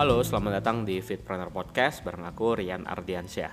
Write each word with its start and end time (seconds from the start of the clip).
Halo, 0.00 0.24
selamat 0.24 0.64
datang 0.64 0.88
di 0.88 1.04
Fitpreneur 1.04 1.52
Podcast 1.52 2.00
bareng 2.00 2.24
aku 2.24 2.56
Rian 2.56 2.88
Ardiansyah. 2.88 3.52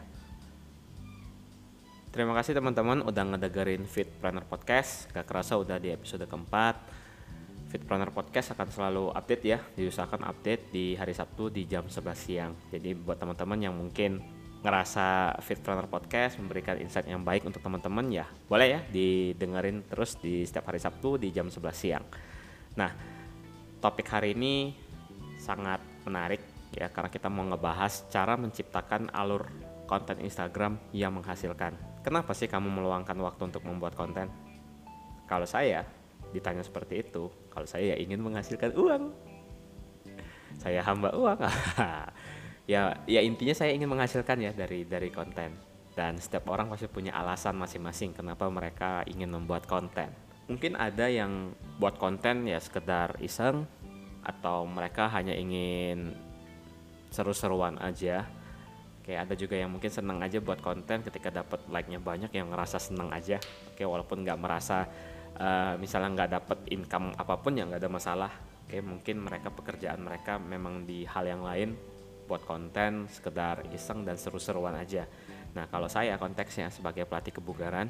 Terima 2.07 2.31
kasih 2.39 2.55
teman-teman 2.55 3.03
udah 3.03 3.35
ngedengerin 3.35 3.83
Fitpreneur 3.83 4.47
Podcast. 4.47 5.11
Gak 5.11 5.27
kerasa 5.27 5.59
udah 5.59 5.75
di 5.75 5.91
episode 5.91 6.23
keempat. 6.23 6.79
Fitpreneur 7.67 8.15
Podcast 8.15 8.55
akan 8.55 8.63
selalu 8.71 9.11
update 9.11 9.43
ya, 9.43 9.59
diusahakan 9.75 10.23
update 10.23 10.71
di 10.71 10.95
hari 10.95 11.11
Sabtu 11.11 11.51
di 11.51 11.67
jam 11.67 11.83
11 11.91 12.15
siang. 12.15 12.55
Jadi 12.71 12.95
buat 12.95 13.19
teman-teman 13.19 13.59
yang 13.59 13.75
mungkin 13.75 14.23
ngerasa 14.63 15.35
Fitpreneur 15.43 15.91
Podcast 15.91 16.39
memberikan 16.39 16.79
insight 16.79 17.11
yang 17.11 17.27
baik 17.27 17.43
untuk 17.43 17.59
teman-teman 17.59 18.07
ya, 18.07 18.23
boleh 18.47 18.67
ya 18.71 18.79
didengerin 18.87 19.83
terus 19.83 20.15
di 20.15 20.47
setiap 20.47 20.71
hari 20.71 20.79
Sabtu 20.79 21.19
di 21.19 21.27
jam 21.35 21.51
11 21.51 21.75
siang. 21.75 22.07
Nah, 22.79 22.95
topik 23.83 24.07
hari 24.07 24.31
ini 24.31 24.71
sangat 25.43 25.96
menarik 26.07 26.39
ya 26.71 26.87
karena 26.87 27.11
kita 27.11 27.27
mau 27.27 27.43
ngebahas 27.43 28.07
cara 28.07 28.39
menciptakan 28.39 29.11
alur 29.11 29.47
konten 29.87 30.19
Instagram 30.23 30.79
yang 30.91 31.15
menghasilkan. 31.15 31.75
Kenapa 32.03 32.35
sih 32.35 32.47
kamu 32.47 32.67
meluangkan 32.67 33.15
waktu 33.19 33.51
untuk 33.51 33.63
membuat 33.63 33.95
konten? 33.95 34.31
Kalau 35.27 35.47
saya 35.47 35.83
ditanya 36.31 36.63
seperti 36.63 37.03
itu, 37.03 37.31
kalau 37.51 37.67
saya 37.67 37.95
ya 37.95 37.97
ingin 37.99 38.19
menghasilkan 38.19 38.75
uang. 38.75 39.11
Saya 40.59 40.83
hamba 40.83 41.15
uang. 41.15 41.39
ya 42.71 42.99
ya 43.07 43.21
intinya 43.23 43.55
saya 43.55 43.71
ingin 43.71 43.87
menghasilkan 43.91 44.37
ya 44.43 44.51
dari 44.51 44.83
dari 44.83 45.11
konten. 45.11 45.55
Dan 45.97 46.21
setiap 46.21 46.53
orang 46.53 46.69
pasti 46.69 46.85
punya 46.85 47.17
alasan 47.17 47.57
masing-masing 47.57 48.13
kenapa 48.13 48.45
mereka 48.53 49.01
ingin 49.09 49.33
membuat 49.33 49.65
konten. 49.65 50.13
Mungkin 50.47 50.77
ada 50.79 51.09
yang 51.09 51.51
buat 51.81 51.99
konten 51.99 52.47
ya 52.47 52.61
sekedar 52.61 53.17
iseng 53.19 53.67
atau 54.23 54.65
mereka 54.65 55.09
hanya 55.11 55.33
ingin 55.35 56.13
seru-seruan 57.11 57.79
aja. 57.81 58.27
Kayak 59.07 59.31
ada 59.31 59.35
juga 59.39 59.55
yang 59.55 59.71
mungkin 59.71 59.87
senang 59.87 60.19
aja 60.19 60.43
buat 60.43 60.59
konten 60.59 60.99
ketika 60.99 61.31
dapat 61.31 61.63
like-nya 61.71 61.97
banyak 62.03 62.31
yang 62.35 62.51
ngerasa 62.51 62.75
senang 62.75 63.07
aja. 63.15 63.39
Oke 63.71 63.87
walaupun 63.87 64.27
nggak 64.27 64.35
merasa 64.35 64.83
uh, 65.39 65.79
misalnya 65.79 66.11
nggak 66.11 66.31
dapat 66.43 66.59
income 66.75 67.15
apa 67.15 67.39
pun 67.39 67.55
ya 67.55 67.63
nggak 67.63 67.81
ada 67.87 67.91
masalah. 67.91 68.31
Oke 68.67 68.83
mungkin 68.83 69.23
mereka 69.23 69.47
pekerjaan 69.47 70.03
mereka 70.03 70.35
memang 70.35 70.83
di 70.83 71.07
hal 71.07 71.23
yang 71.23 71.39
lain 71.39 71.71
buat 72.27 72.43
konten 72.43 73.07
sekedar 73.07 73.63
iseng 73.71 74.03
dan 74.03 74.19
seru-seruan 74.19 74.75
aja. 74.75 75.07
Nah 75.55 75.71
kalau 75.71 75.87
saya 75.87 76.19
konteksnya 76.19 76.67
sebagai 76.67 77.07
pelatih 77.07 77.39
kebugaran 77.39 77.87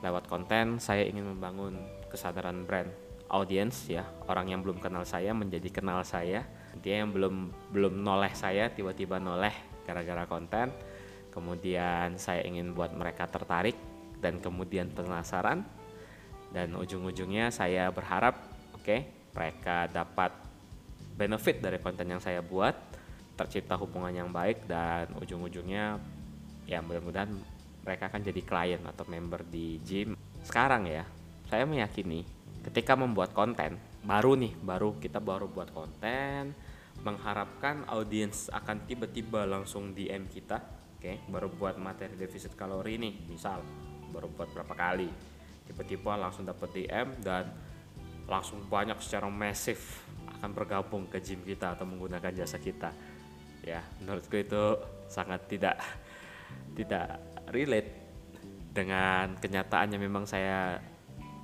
lewat 0.00 0.24
konten 0.24 0.80
saya 0.80 1.04
ingin 1.04 1.36
membangun 1.36 1.76
kesadaran 2.08 2.64
brand 2.64 2.88
audience 3.30 3.90
ya 3.90 4.06
orang 4.30 4.50
yang 4.54 4.60
belum 4.62 4.78
kenal 4.78 5.02
saya 5.02 5.34
menjadi 5.34 5.68
kenal 5.70 6.02
saya. 6.06 6.46
Dia 6.80 7.02
yang 7.02 7.10
belum 7.10 7.50
belum 7.72 7.94
noleh 8.04 8.32
saya 8.36 8.68
tiba-tiba 8.70 9.18
noleh 9.18 9.54
gara-gara 9.86 10.28
konten. 10.28 10.70
Kemudian 11.32 12.16
saya 12.16 12.44
ingin 12.44 12.72
buat 12.72 12.92
mereka 12.96 13.28
tertarik 13.28 13.76
dan 14.20 14.40
kemudian 14.40 14.92
penasaran. 14.92 15.64
Dan 16.52 16.72
ujung-ujungnya 16.78 17.52
saya 17.52 17.90
berharap 17.92 18.38
oke 18.72 18.86
okay, 18.86 19.00
mereka 19.34 19.90
dapat 19.90 20.32
benefit 21.16 21.60
dari 21.60 21.80
konten 21.80 22.08
yang 22.08 22.22
saya 22.22 22.40
buat 22.40 22.76
tercipta 23.36 23.76
hubungan 23.76 24.12
yang 24.12 24.30
baik 24.32 24.64
dan 24.64 25.12
ujung-ujungnya 25.20 26.00
ya 26.64 26.80
mudah-mudahan 26.80 27.28
mereka 27.84 28.08
akan 28.08 28.20
jadi 28.24 28.40
klien 28.40 28.82
atau 28.88 29.04
member 29.04 29.44
di 29.44 29.76
gym 29.84 30.16
sekarang 30.46 30.88
ya. 30.88 31.04
Saya 31.46 31.62
meyakini 31.62 32.35
ketika 32.66 32.98
membuat 32.98 33.30
konten 33.30 33.78
baru 34.02 34.34
nih 34.34 34.52
baru 34.58 34.98
kita 34.98 35.22
baru 35.22 35.46
buat 35.46 35.70
konten 35.70 36.50
mengharapkan 37.06 37.86
audiens 37.86 38.50
akan 38.50 38.88
tiba-tiba 38.90 39.46
langsung 39.46 39.94
DM 39.94 40.26
kita 40.26 40.58
oke 40.98 41.02
okay? 41.02 41.16
baru 41.30 41.46
buat 41.54 41.78
materi 41.78 42.18
defisit 42.18 42.58
kalori 42.58 42.98
nih 42.98 43.14
misal 43.30 43.62
baru 44.10 44.26
buat 44.34 44.50
berapa 44.50 44.74
kali 44.74 45.10
tiba-tiba 45.70 46.18
langsung 46.18 46.46
dapat 46.46 46.68
DM 46.74 47.08
dan 47.22 47.44
langsung 48.26 48.58
banyak 48.66 48.98
secara 48.98 49.30
masif 49.30 50.02
akan 50.38 50.50
bergabung 50.50 51.06
ke 51.06 51.22
gym 51.22 51.46
kita 51.46 51.78
atau 51.78 51.86
menggunakan 51.86 52.34
jasa 52.34 52.58
kita 52.58 52.90
ya 53.62 53.82
menurutku 54.02 54.34
itu 54.38 54.78
sangat 55.06 55.46
tidak 55.46 55.78
tidak 56.74 57.18
relate 57.54 57.90
dengan 58.74 59.38
kenyataan 59.38 59.94
yang 59.94 60.02
memang 60.02 60.26
saya 60.26 60.82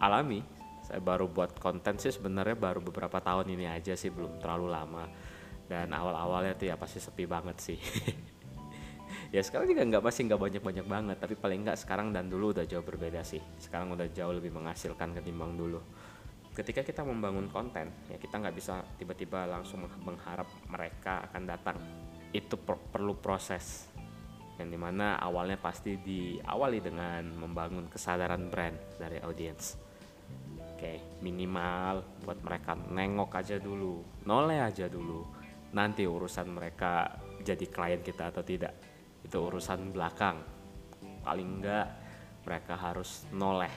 alami 0.02 0.42
saya 0.82 0.98
baru 0.98 1.30
buat 1.30 1.62
konten 1.62 1.94
sih 2.02 2.10
sebenarnya 2.10 2.58
baru 2.58 2.82
beberapa 2.82 3.22
tahun 3.22 3.54
ini 3.54 3.70
aja 3.70 3.94
sih 3.94 4.10
belum 4.10 4.42
terlalu 4.42 4.66
lama. 4.66 5.06
Dan 5.62 5.94
awal-awalnya 5.94 6.58
tuh 6.58 6.66
ya 6.68 6.76
pasti 6.76 6.98
sepi 6.98 7.24
banget 7.24 7.56
sih. 7.62 7.78
Ya 9.32 9.40
sekarang 9.40 9.64
juga 9.64 9.80
nggak 9.88 10.04
masih 10.04 10.28
nggak 10.28 10.40
banyak-banyak 10.40 10.86
banget 10.88 11.16
tapi 11.16 11.40
paling 11.40 11.64
nggak 11.64 11.80
sekarang 11.80 12.12
dan 12.12 12.28
dulu 12.28 12.52
udah 12.52 12.68
jauh 12.68 12.84
berbeda 12.84 13.24
sih. 13.24 13.40
Sekarang 13.56 13.88
udah 13.96 14.04
jauh 14.12 14.28
lebih 14.28 14.52
menghasilkan 14.52 15.16
ketimbang 15.16 15.56
dulu. 15.56 15.80
Ketika 16.52 16.84
kita 16.84 17.00
membangun 17.00 17.48
konten 17.48 17.88
ya 18.12 18.20
kita 18.20 18.36
nggak 18.36 18.52
bisa 18.52 18.84
tiba-tiba 19.00 19.48
langsung 19.48 19.88
mengharap 20.04 20.48
mereka 20.68 21.24
akan 21.32 21.42
datang. 21.48 21.80
Itu 22.28 22.60
per 22.60 22.76
perlu 22.92 23.16
proses. 23.16 23.88
Yang 24.60 24.68
di 24.68 24.78
mana 24.80 25.16
awalnya 25.16 25.56
pasti 25.56 25.96
diawali 25.96 26.84
dengan 26.84 27.24
membangun 27.32 27.88
kesadaran 27.88 28.52
brand 28.52 29.00
dari 29.00 29.16
audiens 29.24 29.91
Oke, 30.82 30.98
minimal 31.22 32.02
buat 32.26 32.42
mereka 32.42 32.74
nengok 32.74 33.38
aja 33.38 33.54
dulu, 33.54 34.02
noleh 34.26 34.66
aja 34.66 34.90
dulu. 34.90 35.22
Nanti 35.78 36.02
urusan 36.02 36.50
mereka 36.50 37.22
jadi 37.38 37.70
klien 37.70 38.02
kita 38.02 38.34
atau 38.34 38.42
tidak, 38.42 38.74
itu 39.22 39.38
urusan 39.38 39.94
belakang. 39.94 40.42
Paling 41.22 41.62
enggak 41.62 41.86
mereka 42.42 42.74
harus 42.74 43.30
noleh. 43.30 43.70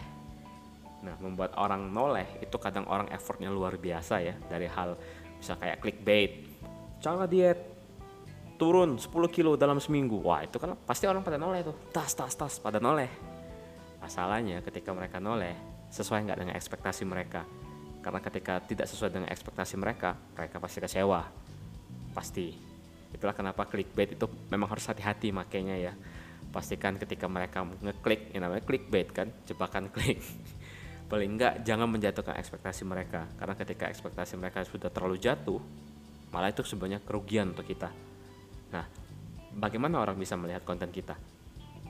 Nah, 1.06 1.14
membuat 1.22 1.54
orang 1.62 1.94
noleh 1.94 2.42
itu 2.42 2.58
kadang 2.58 2.90
orang 2.90 3.14
effortnya 3.14 3.54
luar 3.54 3.78
biasa 3.78 4.26
ya 4.26 4.34
dari 4.50 4.66
hal 4.66 4.98
bisa 5.38 5.62
kayak 5.62 5.86
clickbait. 5.86 6.58
Cara 7.06 7.30
diet 7.30 7.70
turun 8.58 8.98
10 8.98 9.14
kilo 9.30 9.54
dalam 9.54 9.78
seminggu. 9.78 10.26
Wah, 10.26 10.42
itu 10.42 10.58
kan 10.58 10.74
pasti 10.74 11.06
orang 11.06 11.22
pada 11.22 11.38
noleh 11.38 11.62
tuh. 11.62 11.78
Tas, 11.94 12.18
tas, 12.18 12.34
tas 12.34 12.58
pada 12.58 12.82
noleh. 12.82 13.14
Masalahnya 14.02 14.66
ketika 14.66 14.90
mereka 14.90 15.22
noleh, 15.22 15.75
sesuai 15.96 16.28
nggak 16.28 16.40
dengan 16.44 16.56
ekspektasi 16.60 17.08
mereka. 17.08 17.48
Karena 18.04 18.20
ketika 18.20 18.60
tidak 18.60 18.92
sesuai 18.92 19.16
dengan 19.16 19.30
ekspektasi 19.32 19.80
mereka 19.80 20.20
mereka 20.36 20.60
pasti 20.60 20.84
kecewa. 20.84 21.24
Pasti. 22.12 22.52
Itulah 23.16 23.32
kenapa 23.32 23.64
clickbait 23.64 24.20
itu 24.20 24.28
memang 24.52 24.68
harus 24.68 24.84
hati-hati 24.92 25.32
makanya 25.32 25.80
ya. 25.80 25.94
Pastikan 26.52 27.00
ketika 27.00 27.32
mereka 27.32 27.64
ngeklik 27.64 28.36
yang 28.36 28.44
namanya 28.44 28.64
clickbait 28.68 29.08
kan 29.16 29.32
jebakan 29.48 29.88
klik. 29.88 30.20
Paling 31.12 31.40
enggak 31.40 31.64
jangan 31.64 31.88
menjatuhkan 31.88 32.36
ekspektasi 32.36 32.84
mereka. 32.84 33.32
Karena 33.40 33.56
ketika 33.56 33.88
ekspektasi 33.88 34.36
mereka 34.36 34.68
sudah 34.68 34.92
terlalu 34.92 35.16
jatuh 35.16 35.64
malah 36.36 36.52
itu 36.52 36.68
sebenarnya 36.68 37.00
kerugian 37.00 37.56
untuk 37.56 37.64
kita. 37.64 37.88
Nah 38.76 38.84
bagaimana 39.56 40.04
orang 40.04 40.20
bisa 40.20 40.36
melihat 40.36 40.68
konten 40.68 40.92
kita? 40.92 41.16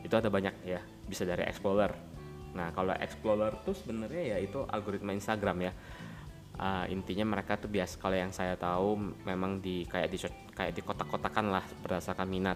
Itu 0.06 0.14
ada 0.14 0.30
banyak 0.30 0.62
ya 0.62 0.86
bisa 1.10 1.26
dari 1.26 1.42
explorer 1.50 2.15
Nah 2.56 2.72
kalau 2.72 2.96
Explorer 2.96 3.54
tuh 3.62 3.76
sebenarnya 3.76 4.36
ya 4.36 4.38
itu 4.40 4.64
algoritma 4.66 5.12
Instagram 5.12 5.70
ya. 5.70 5.74
Uh, 6.56 6.88
intinya 6.88 7.36
mereka 7.36 7.60
tuh 7.60 7.68
biasa 7.68 8.00
kalau 8.00 8.16
yang 8.16 8.32
saya 8.32 8.56
tahu 8.56 8.96
memang 9.28 9.60
di 9.60 9.84
kayak 9.92 10.08
di 10.08 10.18
kayak 10.56 10.72
di 10.72 10.82
kotak-kotakan 10.82 11.52
lah 11.52 11.66
berdasarkan 11.84 12.28
minat. 12.32 12.56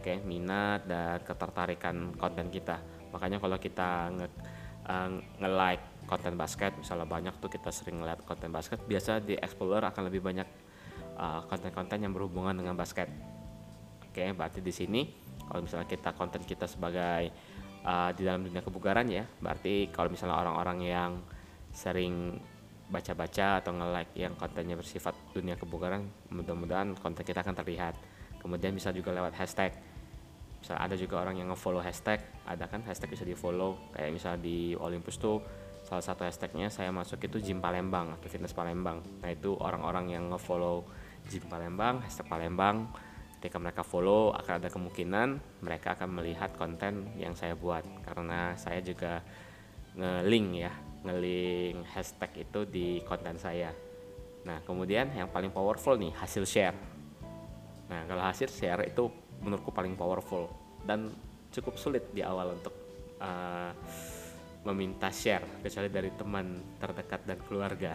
Oke, 0.00 0.16
okay, 0.16 0.18
minat 0.24 0.88
dan 0.88 1.20
ketertarikan 1.20 2.16
konten 2.16 2.48
kita. 2.48 2.80
Makanya 3.12 3.36
kalau 3.36 3.60
kita 3.60 4.08
nge, 4.08 4.28
uh, 4.88 5.10
nge-like 5.44 5.84
konten 6.08 6.34
basket 6.38 6.72
misalnya 6.80 7.04
banyak 7.04 7.34
tuh 7.36 7.52
kita 7.52 7.68
sering 7.68 8.00
ngeliat 8.00 8.24
konten 8.24 8.48
basket, 8.48 8.80
biasa 8.88 9.20
di 9.20 9.36
Explorer 9.36 9.84
akan 9.84 10.08
lebih 10.08 10.24
banyak 10.24 10.48
uh, 11.20 11.44
konten-konten 11.44 12.08
yang 12.08 12.16
berhubungan 12.16 12.56
dengan 12.56 12.72
basket. 12.72 13.12
Oke, 14.00 14.24
okay, 14.24 14.32
berarti 14.32 14.64
di 14.64 14.72
sini 14.72 15.00
kalau 15.44 15.60
misalnya 15.60 15.84
kita 15.84 16.16
konten 16.16 16.40
kita 16.42 16.64
sebagai 16.64 17.30
uh, 17.86 18.10
di 18.12 18.26
dalam 18.26 18.42
dunia 18.42 18.60
kebugaran 18.60 19.06
ya. 19.06 19.22
Berarti 19.38 19.88
kalau 19.94 20.10
misalnya 20.10 20.36
orang-orang 20.36 20.78
yang 20.82 21.12
sering 21.70 22.36
baca-baca 22.86 23.62
atau 23.62 23.74
nge-like 23.74 24.14
yang 24.14 24.38
kontennya 24.38 24.78
bersifat 24.78 25.14
dunia 25.34 25.58
kebugaran 25.58 26.06
mudah-mudahan 26.30 26.98
konten 26.98 27.22
kita 27.22 27.46
akan 27.46 27.54
terlihat. 27.54 27.94
Kemudian 28.42 28.74
bisa 28.74 28.90
juga 28.90 29.10
lewat 29.14 29.34
hashtag. 29.38 29.74
Misal 30.62 30.78
ada 30.78 30.94
juga 30.98 31.22
orang 31.22 31.38
yang 31.38 31.50
nge-follow 31.50 31.82
hashtag 31.82 32.22
ada 32.46 32.66
kan? 32.66 32.82
Hashtag 32.86 33.14
bisa 33.14 33.24
di 33.26 33.34
follow 33.34 33.90
kayak 33.94 34.10
misal 34.14 34.34
di 34.38 34.74
Olympus 34.78 35.18
tuh 35.18 35.42
salah 35.86 36.02
satu 36.02 36.26
hashtagnya 36.26 36.66
saya 36.66 36.90
masuk 36.90 37.22
itu 37.22 37.38
gym 37.38 37.62
Palembang 37.62 38.14
atau 38.18 38.26
fitness 38.26 38.54
Palembang. 38.54 39.02
Nah 39.22 39.30
itu 39.30 39.54
orang-orang 39.58 40.10
yang 40.14 40.24
nge-follow 40.30 40.86
gym 41.26 41.46
Palembang 41.46 42.02
hashtag 42.02 42.26
Palembang 42.26 42.90
ketika 43.46 43.62
mereka 43.62 43.86
follow 43.86 44.34
akan 44.34 44.58
ada 44.58 44.66
kemungkinan 44.74 45.62
mereka 45.62 45.94
akan 45.94 46.18
melihat 46.18 46.50
konten 46.58 47.14
yang 47.14 47.38
saya 47.38 47.54
buat. 47.54 47.86
Karena 48.02 48.58
saya 48.58 48.82
juga 48.82 49.22
nge-link 49.94 50.66
ya 50.66 50.74
nge-link 51.06 51.86
hashtag 51.94 52.42
itu 52.42 52.66
di 52.66 52.98
konten 53.06 53.38
saya. 53.38 53.70
Nah 54.42 54.58
kemudian 54.66 55.14
yang 55.14 55.30
paling 55.30 55.54
powerful 55.54 55.94
nih 55.94 56.10
hasil 56.18 56.42
share. 56.42 56.74
Nah 57.86 58.02
kalau 58.10 58.26
hasil 58.26 58.50
share 58.50 58.82
itu 58.82 59.06
menurutku 59.38 59.70
paling 59.70 59.94
powerful 59.94 60.50
dan 60.82 61.14
cukup 61.54 61.78
sulit 61.78 62.02
di 62.10 62.26
awal 62.26 62.58
untuk 62.58 62.74
uh, 63.22 63.70
meminta 64.66 65.06
share 65.14 65.62
kecuali 65.62 65.86
dari 65.86 66.10
teman 66.18 66.74
terdekat 66.82 67.22
dan 67.22 67.38
keluarga. 67.46 67.94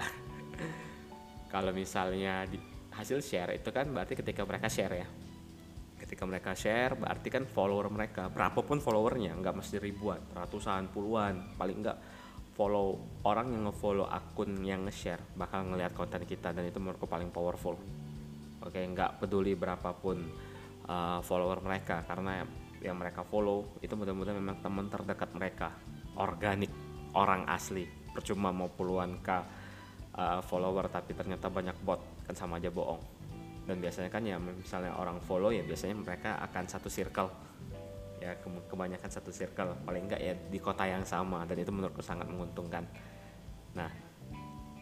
Kalau 1.52 1.76
misalnya 1.76 2.48
di 2.48 2.56
hasil 2.96 3.20
share 3.20 3.60
itu 3.60 3.68
kan 3.76 3.92
berarti 3.92 4.16
ketika 4.16 4.48
mereka 4.48 4.72
share 4.72 4.96
ya 4.96 5.08
ketika 6.02 6.26
mereka 6.26 6.58
share 6.58 6.98
berarti 6.98 7.30
kan 7.30 7.46
follower 7.46 7.94
mereka 7.94 8.34
berapapun 8.34 8.82
followernya 8.82 9.38
nggak 9.38 9.56
mesti 9.62 9.78
ribuan 9.78 10.18
ratusan 10.34 10.90
puluhan 10.90 11.54
paling 11.62 11.78
nggak 11.86 11.98
follow 12.52 13.00
orang 13.24 13.58
yang 13.58 13.64
ngefollow 13.70 14.06
akun 14.06 14.60
yang 14.62 14.84
nge-share 14.86 15.24
bakal 15.40 15.66
ngelihat 15.66 15.96
konten 15.96 16.22
kita 16.28 16.52
dan 16.52 16.68
itu 16.68 16.78
menurutku 16.78 17.08
paling 17.08 17.32
powerful. 17.32 17.80
Oke 18.62 18.78
nggak 18.78 19.24
peduli 19.24 19.58
berapapun 19.58 20.30
uh, 20.86 21.24
follower 21.24 21.64
mereka 21.64 22.04
karena 22.06 22.44
yang 22.84 22.98
mereka 23.00 23.26
follow 23.26 23.80
itu 23.82 23.94
mudah-mudahan 23.98 24.38
memang 24.38 24.62
teman 24.62 24.92
terdekat 24.92 25.34
mereka 25.34 25.74
organik 26.20 26.70
orang 27.18 27.48
asli. 27.50 27.88
Percuma 28.12 28.52
mau 28.52 28.68
puluhan 28.70 29.24
k 29.24 29.30
uh, 30.14 30.44
follower 30.44 30.92
tapi 30.92 31.16
ternyata 31.16 31.48
banyak 31.48 31.82
bot 31.82 32.04
kan 32.28 32.36
sama 32.36 32.60
aja 32.60 32.70
bohong 32.70 33.02
dan 33.72 33.80
biasanya 33.80 34.12
kan 34.12 34.28
ya 34.28 34.36
misalnya 34.36 34.92
orang 35.00 35.24
follow 35.24 35.48
ya 35.48 35.64
biasanya 35.64 35.96
mereka 35.96 36.36
akan 36.44 36.68
satu 36.68 36.92
circle. 36.92 37.32
Ya 38.20 38.36
ke 38.36 38.52
kebanyakan 38.68 39.08
satu 39.08 39.32
circle. 39.32 39.80
Paling 39.88 40.12
enggak 40.12 40.20
ya 40.20 40.36
di 40.36 40.60
kota 40.60 40.84
yang 40.84 41.08
sama. 41.08 41.48
Dan 41.48 41.64
itu 41.64 41.72
menurutku 41.72 42.04
sangat 42.04 42.28
menguntungkan. 42.28 42.84
Nah 43.72 43.88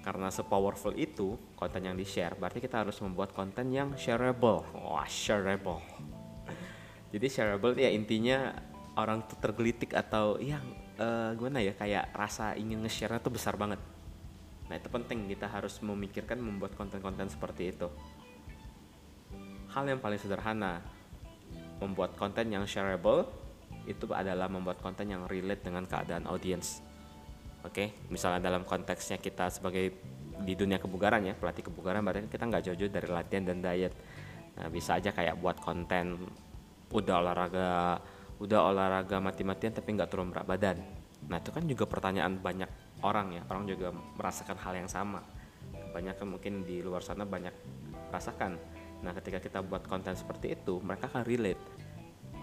karena 0.02 0.34
sepowerful 0.34 0.98
itu 0.98 1.38
konten 1.54 1.86
yang 1.86 1.94
di 1.94 2.02
share 2.02 2.34
berarti 2.34 2.58
kita 2.58 2.82
harus 2.82 2.98
membuat 3.06 3.30
konten 3.30 3.70
yang 3.70 3.94
shareable. 3.94 4.66
Wah 4.74 5.06
shareable. 5.06 5.86
Jadi 7.14 7.28
shareable 7.30 7.78
ya 7.78 7.94
intinya 7.94 8.58
orang 8.98 9.22
tuh 9.30 9.38
tergelitik 9.38 9.94
atau 9.94 10.42
yang 10.42 10.66
uh, 10.98 11.38
gimana 11.38 11.62
ya 11.62 11.78
kayak 11.78 12.10
rasa 12.18 12.58
ingin 12.58 12.82
nge-share 12.82 13.22
itu 13.22 13.30
besar 13.30 13.54
banget. 13.54 13.78
Nah 14.66 14.82
itu 14.82 14.90
penting. 14.90 15.30
Kita 15.30 15.46
harus 15.46 15.78
memikirkan 15.86 16.42
membuat 16.42 16.74
konten-konten 16.74 17.30
seperti 17.30 17.70
itu 17.70 17.86
hal 19.70 19.84
yang 19.86 20.02
paling 20.02 20.18
sederhana 20.18 20.82
membuat 21.80 22.18
konten 22.18 22.50
yang 22.50 22.66
shareable 22.66 23.30
itu 23.86 24.06
adalah 24.12 24.50
membuat 24.52 24.82
konten 24.84 25.10
yang 25.10 25.26
relate 25.26 25.66
dengan 25.66 25.86
keadaan 25.86 26.28
audiens. 26.30 26.82
Oke, 27.60 27.74
okay? 27.74 27.88
misalnya 28.08 28.40
dalam 28.40 28.64
konteksnya 28.64 29.20
kita 29.20 29.52
sebagai 29.52 29.92
di 30.40 30.54
dunia 30.56 30.80
kebugaran 30.80 31.20
ya, 31.28 31.36
pelatih 31.36 31.68
kebugaran 31.68 32.00
berarti 32.04 32.32
kita 32.32 32.48
nggak 32.48 32.64
jauh-jauh 32.72 32.92
dari 32.92 33.10
latihan 33.12 33.44
dan 33.44 33.60
diet. 33.60 33.94
Nah, 34.56 34.68
bisa 34.72 34.96
aja 34.96 35.12
kayak 35.12 35.36
buat 35.40 35.60
konten 35.60 36.16
udah 36.90 37.16
olahraga, 37.20 38.00
udah 38.40 38.60
olahraga 38.72 39.20
mati-matian 39.20 39.76
tapi 39.76 39.92
nggak 39.96 40.10
turun 40.10 40.32
berat 40.32 40.48
badan. 40.48 40.78
Nah, 41.28 41.38
itu 41.44 41.52
kan 41.52 41.64
juga 41.68 41.84
pertanyaan 41.84 42.40
banyak 42.40 42.72
orang 43.04 43.36
ya, 43.36 43.42
orang 43.52 43.68
juga 43.68 43.92
merasakan 43.92 44.56
hal 44.56 44.74
yang 44.80 44.90
sama. 44.90 45.20
Banyak 45.92 46.16
mungkin 46.24 46.64
di 46.64 46.80
luar 46.80 47.04
sana 47.04 47.28
banyak 47.28 47.52
rasakan 48.10 48.56
Nah, 49.00 49.12
ketika 49.16 49.40
kita 49.40 49.60
buat 49.64 49.88
konten 49.88 50.16
seperti 50.16 50.60
itu, 50.60 50.84
mereka 50.84 51.08
akan 51.08 51.24
relate. 51.24 51.62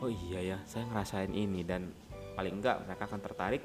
Oh 0.01 0.09
iya 0.13 0.41
ya, 0.41 0.59
saya 0.69 0.85
ngerasain 0.89 1.33
ini 1.33 1.65
dan 1.65 1.89
paling 2.37 2.61
enggak 2.61 2.85
mereka 2.85 3.09
akan 3.09 3.21
tertarik 3.25 3.63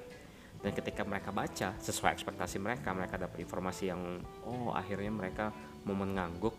dan 0.61 0.71
ketika 0.77 1.01
mereka 1.01 1.33
baca 1.33 1.73
sesuai 1.81 2.13
ekspektasi 2.13 2.61
mereka, 2.61 2.93
mereka 2.93 3.17
dapat 3.17 3.41
informasi 3.41 3.89
yang 3.89 4.21
oh 4.45 4.69
akhirnya 4.69 5.09
mereka 5.09 5.49
mau 5.89 5.97
mengangguk. 5.97 6.53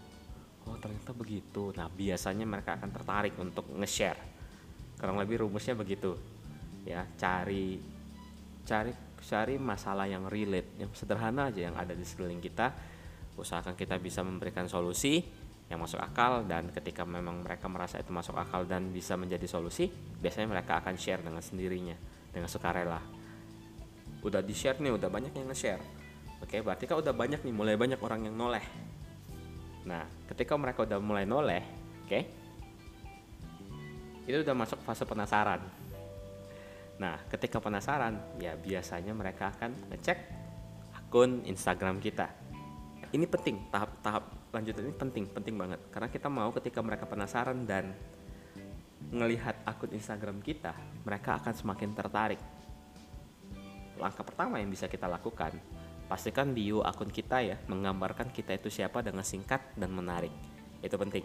Oh, 0.67 0.79
ternyata 0.79 1.15
begitu. 1.15 1.71
Nah, 1.79 1.87
biasanya 1.87 2.47
mereka 2.47 2.79
akan 2.79 2.91
tertarik 2.91 3.35
untuk 3.39 3.67
nge-share. 3.79 4.19
Kurang 4.99 5.19
lebih 5.23 5.47
rumusnya 5.47 5.79
begitu. 5.79 6.19
Ya, 6.83 7.07
cari 7.15 7.79
cari 8.67 8.91
cari 9.23 9.55
masalah 9.59 10.11
yang 10.11 10.27
relate, 10.27 10.83
yang 10.83 10.91
sederhana 10.95 11.55
aja 11.55 11.71
yang 11.71 11.79
ada 11.79 11.95
di 11.95 12.03
sekeliling 12.03 12.43
kita. 12.43 12.75
Usahakan 13.39 13.79
kita 13.79 14.03
bisa 14.03 14.27
memberikan 14.27 14.67
solusi 14.67 15.23
yang 15.73 15.81
masuk 15.81 15.97
akal 16.05 16.45
dan 16.45 16.69
ketika 16.69 17.09
memang 17.09 17.41
mereka 17.41 17.65
merasa 17.65 17.97
itu 17.97 18.13
masuk 18.13 18.37
akal 18.37 18.69
dan 18.69 18.93
bisa 18.93 19.17
menjadi 19.17 19.49
solusi 19.49 19.89
biasanya 20.21 20.53
mereka 20.53 20.85
akan 20.85 21.01
share 21.01 21.25
dengan 21.25 21.41
sendirinya 21.41 21.97
dengan 22.29 22.45
sukarela. 22.45 23.01
Udah 24.21 24.45
di 24.45 24.53
share 24.53 24.77
nih 24.85 24.93
udah 24.93 25.09
banyak 25.09 25.33
yang 25.33 25.49
nge-share. 25.49 25.81
Oke 26.45 26.61
berarti 26.61 26.85
kan 26.85 27.01
udah 27.01 27.17
banyak 27.17 27.41
nih 27.41 27.55
mulai 27.57 27.81
banyak 27.81 27.97
orang 28.05 28.29
yang 28.29 28.37
noleh. 28.37 28.61
Nah 29.89 30.05
ketika 30.29 30.61
mereka 30.61 30.85
udah 30.85 31.01
mulai 31.01 31.25
noleh 31.25 31.65
oke 32.05 32.21
itu 34.29 34.37
udah 34.45 34.53
masuk 34.53 34.77
fase 34.85 35.09
penasaran. 35.09 35.65
Nah 37.01 37.17
ketika 37.33 37.65
penasaran 37.65 38.21
ya 38.37 38.61
biasanya 38.61 39.17
mereka 39.17 39.57
akan 39.57 39.89
ngecek 39.89 40.21
akun 41.01 41.49
Instagram 41.49 41.97
kita. 41.97 42.29
Ini 43.09 43.25
penting 43.25 43.73
tahap-tahap 43.73 44.42
lanjutan 44.53 44.85
ini 44.85 44.95
penting 44.95 45.25
penting 45.33 45.55
banget. 45.57 45.81
Karena 45.89 46.09
kita 46.13 46.29
mau 46.29 46.53
ketika 46.53 46.85
mereka 46.85 47.09
penasaran 47.09 47.65
dan 47.65 47.97
melihat 49.11 49.59
akun 49.67 49.91
Instagram 49.93 50.39
kita 50.45 50.77
mereka 51.03 51.41
akan 51.41 51.53
semakin 51.57 51.91
tertarik. 51.97 52.41
Langkah 53.99 54.23
pertama 54.23 54.61
yang 54.61 54.71
bisa 54.71 54.87
kita 54.87 55.11
lakukan 55.11 55.57
pastikan 56.13 56.53
bio 56.53 56.85
akun 56.85 57.09
kita 57.09 57.41
ya 57.41 57.57
menggambarkan 57.73 58.29
kita 58.29 58.53
itu 58.53 58.69
siapa 58.69 59.01
dengan 59.01 59.25
singkat 59.25 59.73
dan 59.81 59.89
menarik. 59.89 60.33
Itu 60.85 61.01
penting. 61.01 61.25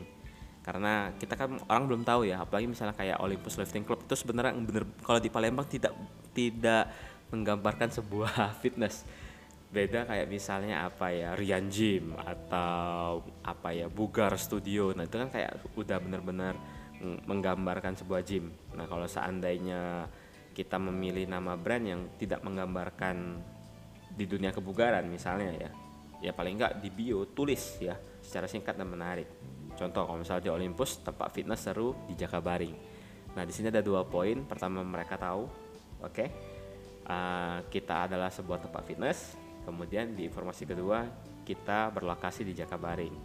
Karena 0.64 1.12
kita 1.16 1.36
kan 1.36 1.60
orang 1.68 1.92
belum 1.92 2.02
tahu 2.08 2.28
ya 2.28 2.44
apalagi 2.44 2.72
misalnya 2.72 2.96
kayak 2.96 3.20
Olympus 3.20 3.60
Lifting 3.60 3.84
Club 3.84 4.04
itu 4.08 4.16
sebenarnya 4.16 4.56
bener 4.56 4.88
kalau 5.04 5.20
di 5.20 5.28
Palembang 5.28 5.68
tidak 5.68 5.92
tidak 6.32 6.88
menggambarkan 7.32 7.92
sebuah 7.92 8.52
fitness 8.64 9.04
beda 9.68 10.08
kayak 10.08 10.32
misalnya 10.32 10.88
apa 10.88 11.12
ya 11.12 11.36
Rian 11.36 11.68
Gym 11.68 12.16
atau 12.16 13.24
apa 13.44 13.76
ya 13.76 13.92
Bugar 13.92 14.34
Studio. 14.40 14.96
Nah 14.96 15.04
itu 15.04 15.20
kan 15.20 15.28
kayak 15.28 15.76
udah 15.76 15.98
bener-bener 16.00 16.56
menggambarkan 17.04 17.94
sebuah 17.94 18.26
gym. 18.26 18.50
Nah 18.74 18.90
kalau 18.90 19.06
seandainya 19.06 20.10
kita 20.58 20.82
memilih 20.82 21.30
nama 21.30 21.54
brand 21.54 21.86
yang 21.86 22.02
tidak 22.18 22.42
menggambarkan 22.42 23.38
di 24.18 24.26
dunia 24.26 24.50
kebugaran 24.50 25.06
misalnya 25.06 25.54
ya 25.54 25.70
ya 26.18 26.32
paling 26.34 26.58
enggak 26.58 26.82
di 26.82 26.90
bio 26.90 27.30
tulis 27.30 27.78
ya 27.78 27.94
secara 28.24 28.50
singkat 28.50 28.74
dan 28.74 28.90
menarik. 28.90 29.30
Contoh 29.78 30.10
kalau 30.10 30.18
misalnya 30.18 30.50
di 30.50 30.52
Olympus 30.58 31.06
tempat 31.06 31.30
fitness 31.30 31.70
seru 31.70 31.94
di 32.10 32.18
Jakabaring. 32.18 32.74
Nah 33.38 33.46
di 33.46 33.54
sini 33.54 33.70
ada 33.70 33.86
dua 33.86 34.02
poin. 34.02 34.42
Pertama 34.50 34.82
mereka 34.82 35.22
tahu 35.22 35.46
oke. 36.02 36.10
Okay? 36.10 36.30
uh, 37.08 37.62
kita 37.70 38.10
adalah 38.10 38.34
sebuah 38.34 38.66
tempat 38.66 38.84
fitness 38.84 39.38
Kemudian 39.68 40.16
di 40.16 40.32
informasi 40.32 40.64
kedua 40.64 41.04
kita 41.44 41.92
berlokasi 41.92 42.48
di 42.48 42.56
Jakabaring. 42.56 43.16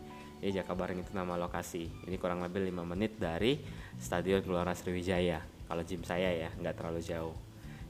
Ini 0.42 0.50
Jakabaring 0.50 1.06
itu 1.06 1.14
nama 1.14 1.38
lokasi. 1.38 1.87
Ini 2.02 2.18
kurang 2.18 2.42
lebih 2.42 2.66
5 2.66 2.82
menit 2.82 3.14
dari 3.14 3.62
Stadion 3.94 4.42
Gelora 4.42 4.75
Sriwijaya. 4.75 5.38
Kalau 5.70 5.87
gym 5.87 6.02
saya 6.02 6.34
ya 6.34 6.50
nggak 6.50 6.75
terlalu 6.82 6.99
jauh. 6.99 7.38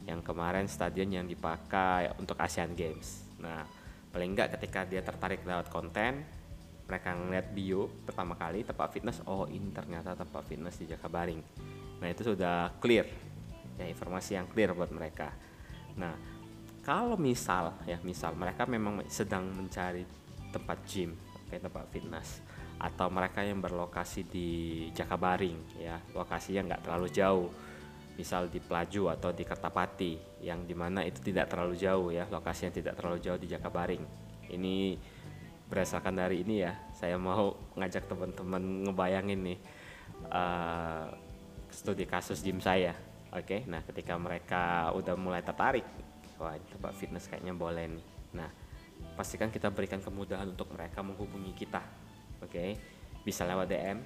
Yang 0.05 0.21
kemarin 0.21 0.69
stadion 0.69 1.09
yang 1.09 1.25
dipakai 1.25 2.13
untuk 2.21 2.37
Asian 2.45 2.77
Games. 2.77 3.25
Nah, 3.41 3.65
paling 4.13 4.37
nggak 4.37 4.61
ketika 4.61 4.85
dia 4.85 5.01
tertarik 5.01 5.41
lewat 5.49 5.73
konten, 5.73 6.21
mereka 6.85 7.17
ngeliat 7.17 7.57
bio 7.57 7.89
pertama 8.05 8.37
kali 8.37 8.69
tempat 8.69 8.93
fitness, 8.93 9.25
oh 9.25 9.49
ini 9.49 9.73
ternyata 9.73 10.13
tempat 10.13 10.45
fitness 10.45 10.77
di 10.77 10.93
Jakabaring. 10.93 11.41
Nah 12.05 12.09
itu 12.11 12.21
sudah 12.21 12.77
clear, 12.83 13.09
ya 13.81 13.89
informasi 13.89 14.37
yang 14.37 14.45
clear 14.51 14.77
buat 14.77 14.93
mereka. 14.93 15.33
Nah 15.97 16.13
kalau 16.83 17.15
misal 17.15 17.79
ya 17.87 17.97
misal 18.03 18.35
mereka 18.35 18.67
memang 18.67 19.07
sedang 19.07 19.47
mencari 19.55 20.03
tempat 20.51 20.79
gym 20.85 21.15
kayak 21.47 21.71
tempat 21.71 21.87
fitness 21.95 22.43
atau 22.83 23.07
mereka 23.07 23.47
yang 23.47 23.63
berlokasi 23.63 24.27
di 24.27 24.49
Jakabaring 24.91 25.79
ya 25.79 26.03
lokasinya 26.13 26.75
nggak 26.75 26.83
terlalu 26.83 27.09
jauh 27.15 27.49
misal 28.19 28.51
di 28.51 28.59
Pelaju 28.61 29.15
atau 29.15 29.31
di 29.31 29.47
Kertapati 29.47 30.43
yang 30.43 30.67
di 30.67 30.75
mana 30.75 31.07
itu 31.07 31.23
tidak 31.23 31.49
terlalu 31.49 31.79
jauh 31.79 32.11
ya 32.11 32.27
lokasinya 32.29 32.75
tidak 32.75 32.99
terlalu 32.99 33.19
jauh 33.23 33.39
di 33.39 33.49
Jakabaring 33.49 34.05
ini 34.51 34.99
berdasarkan 35.71 36.19
dari 36.19 36.45
ini 36.45 36.67
ya 36.67 36.77
saya 36.93 37.17
mau 37.17 37.57
ngajak 37.79 38.05
teman-teman 38.11 38.91
ngebayangin 38.91 39.41
nih 39.41 39.59
uh, 40.29 41.09
studi 41.73 42.05
kasus 42.05 42.45
gym 42.45 42.61
saya 42.61 42.93
oke 43.33 43.47
okay? 43.47 43.61
nah 43.65 43.81
ketika 43.81 44.19
mereka 44.21 44.93
udah 44.93 45.17
mulai 45.17 45.41
tertarik 45.41 45.87
wah 46.43 46.59
tempat 46.59 46.93
fitness 46.99 47.31
kayaknya 47.31 47.55
boleh 47.55 47.87
nih 47.87 48.05
nah 48.35 48.51
pastikan 49.15 49.55
kita 49.55 49.71
berikan 49.71 50.03
kemudahan 50.03 50.51
untuk 50.51 50.75
mereka 50.75 51.01
menghubungi 51.07 51.55
kita 51.55 51.79
oke 52.43 52.51
okay? 52.51 52.75
bisa 53.23 53.47
lewat 53.47 53.71
DM 53.71 53.99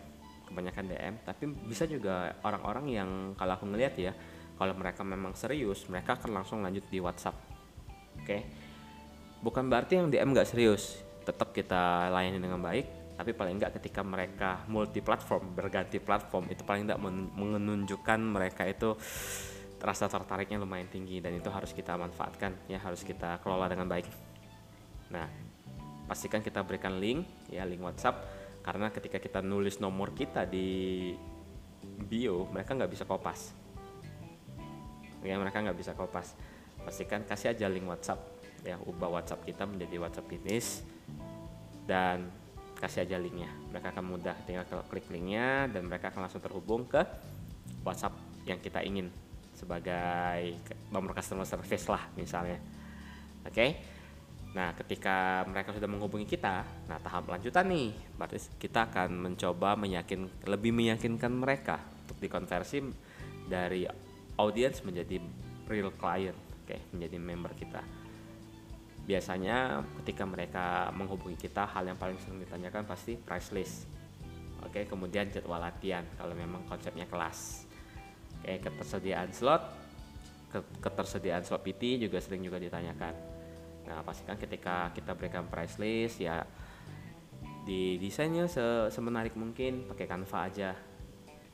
kebanyakan 0.47 0.85
DM 0.93 1.15
tapi 1.25 1.45
bisa 1.67 1.89
juga 1.89 2.37
orang-orang 2.45 2.87
yang 2.93 3.11
kalau 3.35 3.57
aku 3.57 3.65
ngeliat 3.65 3.95
ya 3.97 4.13
kalau 4.61 4.77
mereka 4.77 5.01
memang 5.01 5.33
serius 5.33 5.89
mereka 5.89 6.21
akan 6.21 6.37
langsung 6.37 6.61
lanjut 6.61 6.85
di 6.93 7.01
WhatsApp 7.01 7.37
oke 8.21 8.25
okay? 8.25 8.45
bukan 9.41 9.73
berarti 9.73 9.97
yang 9.97 10.13
DM 10.13 10.37
nggak 10.37 10.49
serius 10.49 11.01
tetap 11.25 11.51
kita 11.57 12.13
layani 12.13 12.39
dengan 12.39 12.61
baik 12.61 13.17
tapi 13.17 13.33
paling 13.33 13.57
enggak 13.57 13.81
ketika 13.81 14.05
mereka 14.05 14.61
multi 14.69 15.01
platform 15.01 15.57
berganti 15.57 15.97
platform 15.99 16.53
itu 16.53 16.63
paling 16.63 16.85
enggak 16.85 17.01
menunjukkan 17.01 18.21
mereka 18.21 18.69
itu 18.69 18.93
rasa 19.87 20.11
tertariknya 20.11 20.59
lumayan 20.59 20.91
tinggi 20.91 21.23
dan 21.23 21.39
itu 21.39 21.47
harus 21.47 21.71
kita 21.71 21.95
manfaatkan 21.95 22.67
ya 22.67 22.83
harus 22.83 23.07
kita 23.07 23.39
kelola 23.39 23.71
dengan 23.71 23.87
baik. 23.87 24.11
Nah 25.15 25.31
pastikan 26.11 26.43
kita 26.43 26.67
berikan 26.67 26.99
link 26.99 27.23
ya 27.47 27.63
link 27.63 27.79
WhatsApp 27.79 28.27
karena 28.67 28.91
ketika 28.91 29.23
kita 29.23 29.39
nulis 29.47 29.79
nomor 29.79 30.11
kita 30.11 30.43
di 30.43 31.15
bio 32.11 32.51
mereka 32.51 32.75
nggak 32.75 32.91
bisa 32.91 33.07
kopas. 33.07 33.55
Ya 35.23 35.39
mereka 35.39 35.63
nggak 35.63 35.79
bisa 35.79 35.95
kopas. 35.95 36.35
Pastikan 36.83 37.23
kasih 37.23 37.55
aja 37.55 37.71
link 37.71 37.87
WhatsApp 37.87 38.19
ya 38.67 38.83
ubah 38.83 39.23
WhatsApp 39.23 39.47
kita 39.47 39.71
menjadi 39.71 40.03
WhatsApp 40.03 40.27
bisnis 40.27 40.83
dan 41.87 42.27
kasih 42.83 43.07
aja 43.07 43.23
linknya. 43.23 43.55
Mereka 43.71 43.95
akan 43.95 44.05
mudah 44.19 44.35
tinggal 44.51 44.67
klik 44.91 45.07
linknya 45.15 45.71
dan 45.71 45.87
mereka 45.87 46.11
akan 46.11 46.27
langsung 46.27 46.43
terhubung 46.43 46.91
ke 46.91 47.07
WhatsApp 47.87 48.19
yang 48.51 48.59
kita 48.59 48.83
ingin 48.83 49.15
sebagai 49.57 50.61
nomor 50.93 51.17
customer 51.17 51.49
service 51.49 51.89
lah 51.89 52.07
misalnya. 52.15 52.61
Oke? 53.43 53.53
Okay? 53.53 53.71
Nah, 54.57 54.73
ketika 54.73 55.45
mereka 55.45 55.77
sudah 55.77 55.85
menghubungi 55.85 56.25
kita, 56.25 56.65
nah 56.89 56.97
tahap 56.97 57.29
lanjutan 57.29 57.69
nih, 57.69 57.93
berarti 58.17 58.41
kita 58.57 58.89
akan 58.89 59.13
mencoba 59.29 59.77
meyakin 59.77 60.29
lebih 60.49 60.73
meyakinkan 60.73 61.29
mereka 61.29 61.77
untuk 62.09 62.17
dikonversi 62.25 62.81
dari 63.45 63.85
audience 64.41 64.81
menjadi 64.81 65.21
real 65.69 65.93
client, 65.93 66.37
oke, 66.37 66.73
okay, 66.73 66.81
menjadi 66.97 67.17
member 67.21 67.53
kita. 67.53 67.85
Biasanya 69.05 69.85
ketika 70.03 70.25
mereka 70.25 70.89
menghubungi 70.97 71.37
kita 71.37 71.69
hal 71.69 71.85
yang 71.85 72.01
paling 72.01 72.17
sering 72.17 72.41
ditanyakan 72.41 72.89
pasti 72.89 73.15
price 73.21 73.53
list 73.53 73.97
oke? 74.67 74.81
Kemudian 74.91 75.31
jadwal 75.31 75.63
latihan 75.63 76.03
kalau 76.19 76.35
memang 76.35 76.67
konsepnya 76.67 77.07
kelas 77.07 77.66
oke 78.43 78.53
ketersediaan 78.63 79.31
slot 79.33 79.87
ketersediaan 80.81 81.43
slot 81.45 81.63
PT 81.65 82.07
juga 82.09 82.19
sering 82.23 82.43
juga 82.45 82.57
ditanyakan. 82.57 83.15
Nah 83.87 84.03
pastikan 84.03 84.39
ketika 84.39 84.91
kita 84.95 85.13
berikan 85.15 85.47
price 85.47 85.79
list 85.79 86.23
ya 86.23 86.43
di 87.67 87.99
desainnya 87.99 88.47
se 88.47 88.91
semenarik 88.95 89.35
mungkin 89.35 89.91
pakai 89.91 90.07
Canva 90.07 90.39
aja. 90.47 90.71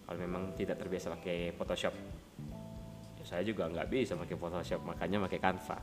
Kalau 0.02 0.18
memang 0.18 0.52
tidak 0.52 0.76
terbiasa 0.76 1.14
pakai 1.16 1.56
Photoshop. 1.56 1.94
Ya 3.16 3.24
saya 3.24 3.42
juga 3.46 3.68
nggak 3.70 3.88
bisa 3.88 4.12
pakai 4.18 4.36
Photoshop 4.36 4.80
makanya 4.84 5.24
pakai 5.24 5.40
Canva. 5.40 5.78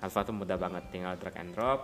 Canva 0.00 0.20
tuh 0.24 0.34
mudah 0.36 0.56
banget 0.60 0.84
tinggal 0.92 1.16
drag 1.16 1.36
and 1.40 1.52
drop. 1.56 1.80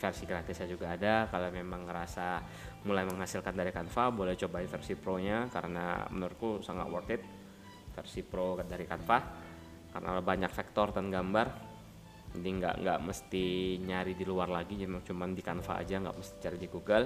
Versi 0.00 0.24
gratisnya 0.24 0.64
juga 0.64 0.96
ada. 0.96 1.28
Kalau 1.28 1.52
memang 1.52 1.84
ngerasa 1.84 2.40
mulai 2.88 3.04
menghasilkan 3.04 3.52
dari 3.52 3.68
Canva 3.68 4.08
boleh 4.08 4.32
cobain 4.32 4.64
versi 4.64 4.96
pro 4.96 5.20
nya 5.20 5.44
karena 5.52 6.08
menurutku 6.08 6.64
sangat 6.64 6.88
worth 6.88 7.12
it 7.12 7.20
versi 8.00 8.24
pro 8.24 8.56
dari 8.64 8.88
Canva. 8.88 9.18
Karena 9.92 10.18
banyak 10.24 10.48
vektor 10.48 10.96
dan 10.96 11.12
gambar. 11.12 11.68
Jadi 12.30 12.48
nggak 12.48 12.74
nggak 12.80 12.98
mesti 13.02 13.46
nyari 13.82 14.14
di 14.14 14.24
luar 14.24 14.48
lagi 14.48 14.78
cuma 14.80 15.02
cuma 15.04 15.26
di 15.28 15.42
Canva 15.44 15.76
aja 15.76 16.00
nggak 16.00 16.16
mesti 16.16 16.34
cari 16.40 16.56
di 16.56 16.68
Google. 16.72 17.04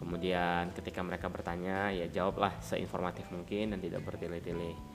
Kemudian 0.00 0.72
ketika 0.72 1.02
mereka 1.02 1.26
bertanya 1.28 1.90
ya 1.90 2.06
jawablah 2.08 2.62
seinformatif 2.62 3.28
mungkin 3.34 3.74
dan 3.74 3.78
tidak 3.82 4.06
bertele-tele 4.06 4.92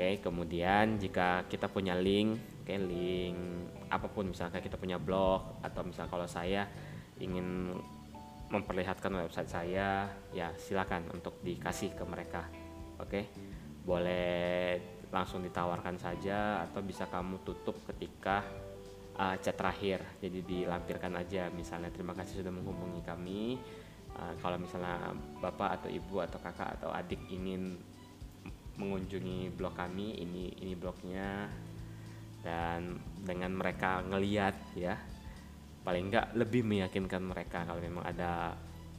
oke 0.00 0.24
kemudian 0.24 0.96
jika 0.96 1.44
kita 1.44 1.68
punya 1.68 1.92
link 1.92 2.40
kayak 2.64 2.88
link 2.88 3.36
apa 3.92 4.08
pun 4.08 4.32
misalnya 4.32 4.64
kita 4.64 4.80
punya 4.80 4.96
blog 4.96 5.60
atau 5.60 5.84
misal 5.84 6.08
kalau 6.08 6.24
saya 6.24 6.64
ingin 7.20 7.76
memperlihatkan 8.48 9.12
website 9.12 9.52
saya 9.52 10.08
ya 10.32 10.56
silakan 10.56 11.04
untuk 11.12 11.38
dikasih 11.44 11.92
ke 11.92 12.04
mereka. 12.08 12.48
Oke 12.96 13.28
boleh 13.90 14.78
langsung 15.10 15.42
ditawarkan 15.42 15.98
saja 15.98 16.62
atau 16.62 16.78
bisa 16.86 17.10
kamu 17.10 17.42
tutup 17.42 17.74
ketika 17.90 18.46
uh, 19.18 19.34
chat 19.42 19.58
terakhir. 19.58 19.98
Jadi 20.22 20.46
dilampirkan 20.46 21.18
aja 21.18 21.50
misalnya 21.50 21.90
terima 21.90 22.14
kasih 22.14 22.46
sudah 22.46 22.54
menghubungi 22.54 23.02
kami. 23.02 23.58
Uh, 24.14 24.34
kalau 24.38 24.62
misalnya 24.62 25.10
bapak 25.42 25.82
atau 25.82 25.88
ibu 25.90 26.22
atau 26.22 26.38
kakak 26.38 26.78
atau 26.78 26.94
adik 26.94 27.18
ingin 27.34 27.82
mengunjungi 28.78 29.50
blog 29.58 29.74
kami 29.74 30.22
ini 30.22 30.54
ini 30.62 30.78
blognya. 30.78 31.50
Dan 32.40 32.96
dengan 33.20 33.52
mereka 33.58 34.00
ngeliat 34.06 34.54
ya 34.78 34.94
paling 35.82 36.08
enggak 36.08 36.30
lebih 36.38 36.62
meyakinkan 36.62 37.20
mereka 37.20 37.66
kalau 37.66 37.82
memang 37.82 38.06
ada 38.06 38.54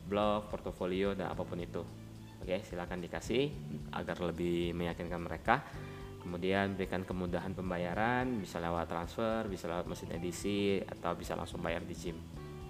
blog, 0.06 0.52
portofolio 0.52 1.16
dan 1.16 1.32
apa 1.32 1.48
pun 1.48 1.58
itu. 1.64 2.01
Oke, 2.42 2.58
silakan 2.66 3.06
dikasih 3.06 3.54
agar 3.94 4.18
lebih 4.26 4.74
meyakinkan 4.74 5.22
mereka. 5.22 5.62
Kemudian 6.22 6.78
berikan 6.78 7.02
kemudahan 7.06 7.54
pembayaran, 7.54 8.42
bisa 8.42 8.62
lewat 8.62 8.90
transfer, 8.90 9.46
bisa 9.50 9.66
lewat 9.70 9.86
mesin 9.90 10.10
edisi 10.14 10.82
atau 10.82 11.18
bisa 11.18 11.38
langsung 11.38 11.62
bayar 11.62 11.86
di 11.86 11.94
gym. 11.98 12.18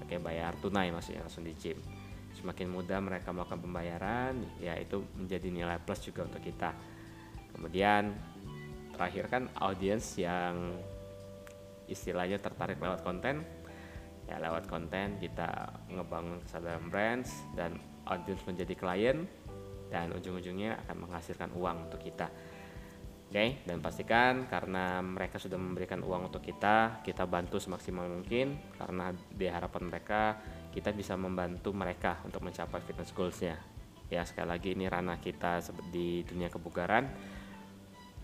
Oke, 0.04 0.20
bayar 0.20 0.56
tunai 0.60 0.92
maksudnya 0.92 1.24
langsung 1.24 1.44
di 1.44 1.56
gym. 1.56 1.80
Semakin 2.32 2.68
mudah 2.72 3.00
mereka 3.04 3.36
melakukan 3.36 3.60
pembayaran, 3.60 4.40
ya 4.60 4.75
itu 4.80 5.04
menjadi 5.16 5.48
nilai 5.51 5.80
plus 5.84 6.00
juga 6.04 6.28
untuk 6.28 6.40
kita. 6.44 6.72
Kemudian 7.51 8.16
terakhir 8.96 9.28
kan 9.28 9.44
audiens 9.60 10.16
yang 10.16 10.75
istilahnya 11.92 12.40
tertarik 12.40 12.80
lewat 12.80 13.04
konten 13.04 13.44
ya 14.32 14.40
lewat 14.40 14.72
konten 14.72 15.20
kita 15.20 15.68
ngebangun 15.92 16.40
kesadaran 16.48 16.88
brands 16.88 17.44
dan 17.51 17.75
audiens 18.08 18.40
menjadi 18.48 18.74
klien 18.80 19.18
dan 19.91 20.15
ujung-ujungnya 20.15 20.79
akan 20.88 21.05
menghasilkan 21.05 21.51
uang 21.51 21.91
untuk 21.91 22.00
kita. 22.00 22.31
Oke? 23.31 23.39
Okay? 23.39 23.50
dan 23.63 23.79
pastikan 23.79 24.43
karena 24.48 25.00
mereka 25.00 25.39
sudah 25.39 25.55
memberikan 25.55 26.03
uang 26.03 26.27
untuk 26.27 26.43
kita 26.43 27.00
kita 27.03 27.27
bantu 27.27 27.60
semaksimal 27.60 28.07
mungkin. 28.07 28.60
Karena 28.79 29.12
di 29.12 29.48
harapan 29.51 29.83
mereka 29.91 30.39
kita 30.71 30.95
bisa 30.95 31.19
membantu 31.19 31.75
mereka 31.75 32.24
untuk 32.24 32.43
mencapai 32.43 32.79
fitness 32.83 33.12
goalsnya. 33.12 33.55
Ya 34.12 34.27
sekali 34.27 34.51
lagi 34.51 34.75
ini 34.75 34.88
ranah 34.88 35.19
kita 35.19 35.63
di 35.91 36.24
dunia 36.27 36.51
kebugaran. 36.51 37.07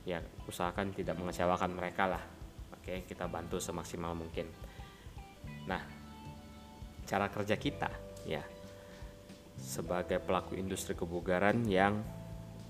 Ya 0.08 0.24
usahakan 0.48 0.96
tidak 0.96 1.20
mengecewakan 1.20 1.72
mereka 1.76 2.08
lah. 2.08 2.24
Oke? 2.76 3.08
Kita 3.08 3.28
bantu 3.32 3.60
semaksimal 3.60 4.12
mungkin. 4.12 4.48
Nah 5.68 5.84
cara 7.08 7.32
kerja 7.32 7.56
kita 7.56 7.88
ya 8.28 8.44
sebagai 9.58 10.22
pelaku 10.22 10.56
industri 10.56 10.94
kebugaran 10.94 11.66
yang 11.66 12.00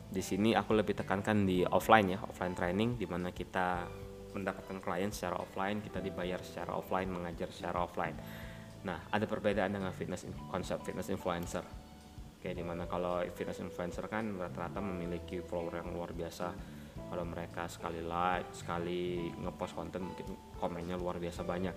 di 0.07 0.23
sini 0.23 0.55
aku 0.55 0.71
lebih 0.71 0.95
tekankan 0.95 1.43
di 1.43 1.67
offline 1.67 2.15
ya 2.15 2.19
offline 2.23 2.55
training 2.55 2.95
di 2.95 3.03
mana 3.03 3.35
kita 3.35 3.83
mendapatkan 4.31 4.79
klien 4.79 5.11
secara 5.11 5.35
offline 5.35 5.83
kita 5.83 5.99
dibayar 5.99 6.39
secara 6.39 6.71
offline 6.79 7.11
mengajar 7.11 7.51
secara 7.51 7.83
offline. 7.83 8.15
Nah 8.87 9.11
ada 9.11 9.27
perbedaan 9.27 9.75
dengan 9.75 9.91
fitness 9.91 10.23
konsep 10.47 10.79
fitness 10.87 11.11
influencer. 11.11 11.63
Oke 12.39 12.55
di 12.55 12.63
mana 12.63 12.87
kalau 12.87 13.19
fitness 13.35 13.59
influencer 13.59 14.07
kan 14.07 14.31
rata-rata 14.39 14.79
memiliki 14.79 15.43
follower 15.43 15.83
yang 15.83 15.91
luar 15.91 16.15
biasa. 16.15 16.47
Kalau 17.07 17.23
mereka 17.23 17.67
sekali 17.71 18.03
like 18.03 18.51
sekali 18.55 19.31
ngepost 19.31 19.75
konten 19.75 20.07
mungkin 20.07 20.27
komennya 20.59 20.95
luar 20.95 21.19
biasa 21.19 21.43
banyak 21.43 21.75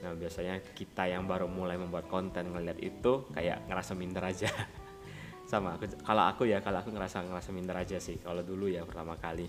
nah 0.00 0.16
biasanya 0.16 0.64
kita 0.72 1.04
yang 1.08 1.28
baru 1.28 1.44
mulai 1.44 1.76
membuat 1.76 2.08
konten 2.08 2.48
ngeliat 2.48 2.80
itu 2.80 3.28
kayak 3.36 3.68
ngerasa 3.68 3.92
minder 3.92 4.24
aja. 4.24 4.48
Sama 5.50 5.76
aku 5.76 5.90
kalau 6.00 6.24
aku 6.24 6.48
ya 6.48 6.64
kalau 6.64 6.80
aku 6.80 6.94
ngerasa 6.94 7.26
ngerasa 7.26 7.50
minder 7.52 7.76
aja 7.76 8.00
sih. 8.00 8.16
Kalau 8.22 8.40
dulu 8.40 8.70
ya 8.70 8.86
pertama 8.88 9.18
kali 9.20 9.44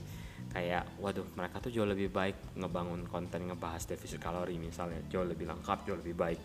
kayak 0.52 1.00
waduh 1.00 1.24
mereka 1.38 1.64
tuh 1.64 1.72
jauh 1.72 1.88
lebih 1.88 2.12
baik 2.12 2.58
ngebangun 2.60 3.08
konten 3.08 3.48
ngebahas 3.48 3.88
defisit 3.88 4.20
kalori 4.20 4.60
misalnya. 4.60 5.00
Jauh 5.08 5.24
lebih 5.24 5.48
lengkap 5.48 5.88
jauh 5.88 6.00
lebih 6.00 6.16
baik. 6.18 6.42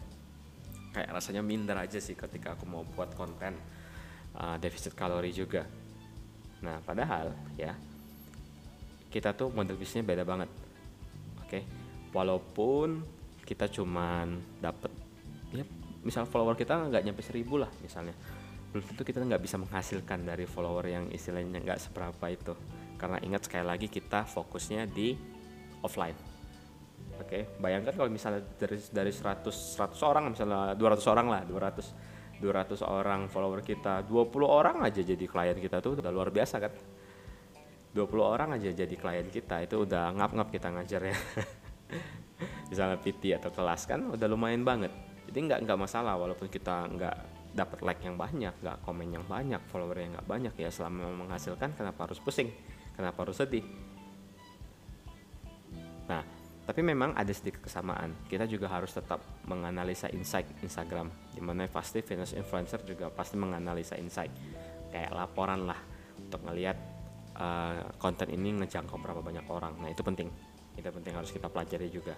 Kayak 0.94 1.10
rasanya 1.10 1.42
minder 1.42 1.76
aja 1.76 1.98
sih 1.98 2.14
ketika 2.14 2.54
aku 2.54 2.64
mau 2.68 2.86
buat 2.86 3.10
konten 3.18 3.58
uh, 4.38 4.56
defisit 4.62 4.94
kalori 4.94 5.34
juga. 5.34 5.66
Nah 6.62 6.78
padahal 6.84 7.34
ya 7.58 7.74
kita 9.10 9.32
tuh 9.32 9.48
model 9.50 9.80
bisnisnya 9.80 10.04
beda 10.04 10.22
banget 10.28 10.50
oke? 11.40 11.48
Okay? 11.48 11.62
walaupun 12.16 13.04
kita 13.46 13.70
cuman 13.70 14.58
dapat 14.58 14.90
ya 15.54 15.62
misal 16.02 16.26
follower 16.26 16.58
kita 16.58 16.90
nggak 16.90 17.02
nyampe 17.06 17.22
seribu 17.22 17.62
lah 17.62 17.70
misalnya. 17.80 18.12
Belum 18.74 18.82
tentu 18.82 19.06
kita 19.06 19.22
nggak 19.22 19.40
bisa 19.40 19.56
menghasilkan 19.56 20.26
dari 20.26 20.44
follower 20.44 20.84
yang 20.84 21.04
istilahnya 21.14 21.62
nggak 21.62 21.78
seberapa 21.78 22.26
itu. 22.28 22.52
Karena 22.98 23.22
ingat 23.22 23.46
sekali 23.46 23.64
lagi 23.64 23.86
kita 23.86 24.26
fokusnya 24.26 24.84
di 24.90 25.14
offline. 25.80 26.18
Oke 27.16 27.24
okay? 27.24 27.42
bayangkan 27.56 27.96
kalau 27.96 28.12
misalnya 28.12 28.44
dari 28.60 28.76
dari 28.92 29.08
100 29.08 29.48
100 29.48 29.96
orang 30.04 30.24
misalnya 30.36 30.76
200 30.76 31.12
orang 31.12 31.26
lah 31.32 31.42
200 31.48 32.44
200 32.44 32.76
orang 32.84 33.32
follower 33.32 33.64
kita 33.64 34.04
20 34.04 34.28
orang 34.44 34.84
aja 34.84 35.00
jadi 35.00 35.24
klien 35.24 35.56
kita 35.56 35.80
tuh 35.80 35.96
udah 35.96 36.12
luar 36.12 36.28
biasa 36.28 36.60
kan? 36.60 36.72
20 37.96 38.04
orang 38.20 38.52
aja 38.60 38.68
jadi 38.68 38.92
klien 38.92 39.24
kita 39.32 39.64
itu 39.64 39.88
udah 39.88 40.12
ngap-ngap 40.12 40.48
kita 40.52 40.68
ngajar 40.68 41.00
ya 41.08 41.16
misalnya 42.68 42.98
PT 43.00 43.36
atau 43.36 43.50
kelas 43.52 43.88
kan 43.88 44.12
udah 44.12 44.26
lumayan 44.28 44.62
banget. 44.62 44.92
Jadi 45.26 45.38
nggak 45.50 45.60
nggak 45.66 45.78
masalah 45.78 46.14
walaupun 46.14 46.46
kita 46.46 46.86
nggak 46.86 47.16
dapat 47.56 47.78
like 47.80 48.02
yang 48.04 48.20
banyak 48.20 48.52
nggak 48.60 48.76
komen 48.84 49.08
yang 49.08 49.24
banyak 49.24 49.58
follower 49.72 49.96
yang 49.96 50.12
nggak 50.12 50.28
banyak 50.28 50.54
ya 50.60 50.68
selama 50.68 51.08
menghasilkan 51.24 51.72
kenapa 51.72 52.06
harus 52.06 52.20
pusing? 52.20 52.52
Kenapa 52.92 53.24
harus 53.24 53.40
sedih? 53.40 53.64
Nah 56.06 56.22
tapi 56.66 56.82
memang 56.82 57.14
ada 57.14 57.30
sedikit 57.30 57.70
kesamaan. 57.70 58.26
Kita 58.26 58.42
juga 58.50 58.66
harus 58.66 58.90
tetap 58.90 59.22
menganalisa 59.46 60.10
insight 60.10 60.50
Instagram 60.66 61.08
di 61.30 61.38
mana 61.38 61.70
pasti 61.70 62.02
fitness 62.02 62.34
influencer 62.34 62.82
juga 62.82 63.06
pasti 63.06 63.38
menganalisa 63.38 63.94
insight. 63.94 64.34
Kayak 64.90 65.14
laporan 65.14 65.70
lah 65.70 65.78
untuk 66.18 66.42
ngelihat 66.42 66.76
uh, 67.38 67.86
konten 68.02 68.34
ini 68.34 68.50
ngejangkau 68.58 68.98
berapa 68.98 69.22
banyak 69.22 69.46
orang. 69.46 69.78
Nah 69.78 69.94
itu 69.94 70.02
penting 70.02 70.26
itu 70.76 70.88
penting 70.88 71.16
harus 71.16 71.32
kita 71.32 71.48
pelajari 71.48 71.88
juga 71.88 72.14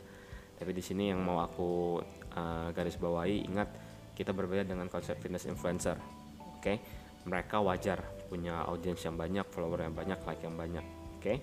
tapi 0.58 0.74
di 0.74 0.82
sini 0.82 1.14
yang 1.14 1.22
mau 1.22 1.38
aku 1.38 2.02
uh, 2.34 2.68
garis 2.74 2.98
bawahi 2.98 3.46
ingat 3.46 3.70
kita 4.18 4.34
berbeda 4.34 4.66
dengan 4.66 4.90
konsep 4.90 5.14
fitness 5.22 5.46
influencer 5.46 5.94
oke 5.94 6.58
okay? 6.58 6.82
mereka 7.22 7.62
wajar 7.62 8.02
punya 8.26 8.66
audiens 8.66 8.98
yang 9.06 9.14
banyak 9.14 9.46
follower 9.48 9.86
yang 9.86 9.94
banyak 9.94 10.18
like 10.26 10.42
yang 10.42 10.58
banyak 10.58 10.82
oke 10.82 11.22
okay? 11.22 11.38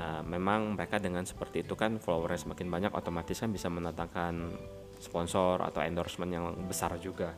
uh, 0.00 0.24
memang 0.24 0.72
mereka 0.72 0.96
dengan 0.96 1.28
seperti 1.28 1.68
itu 1.68 1.76
kan 1.76 2.00
followernya 2.00 2.48
semakin 2.48 2.66
banyak 2.72 2.92
otomatis 2.96 3.36
kan 3.36 3.52
bisa 3.52 3.68
mendatangkan 3.68 4.56
sponsor 4.96 5.60
atau 5.60 5.84
endorsement 5.84 6.32
yang 6.32 6.44
besar 6.64 6.96
juga 6.96 7.36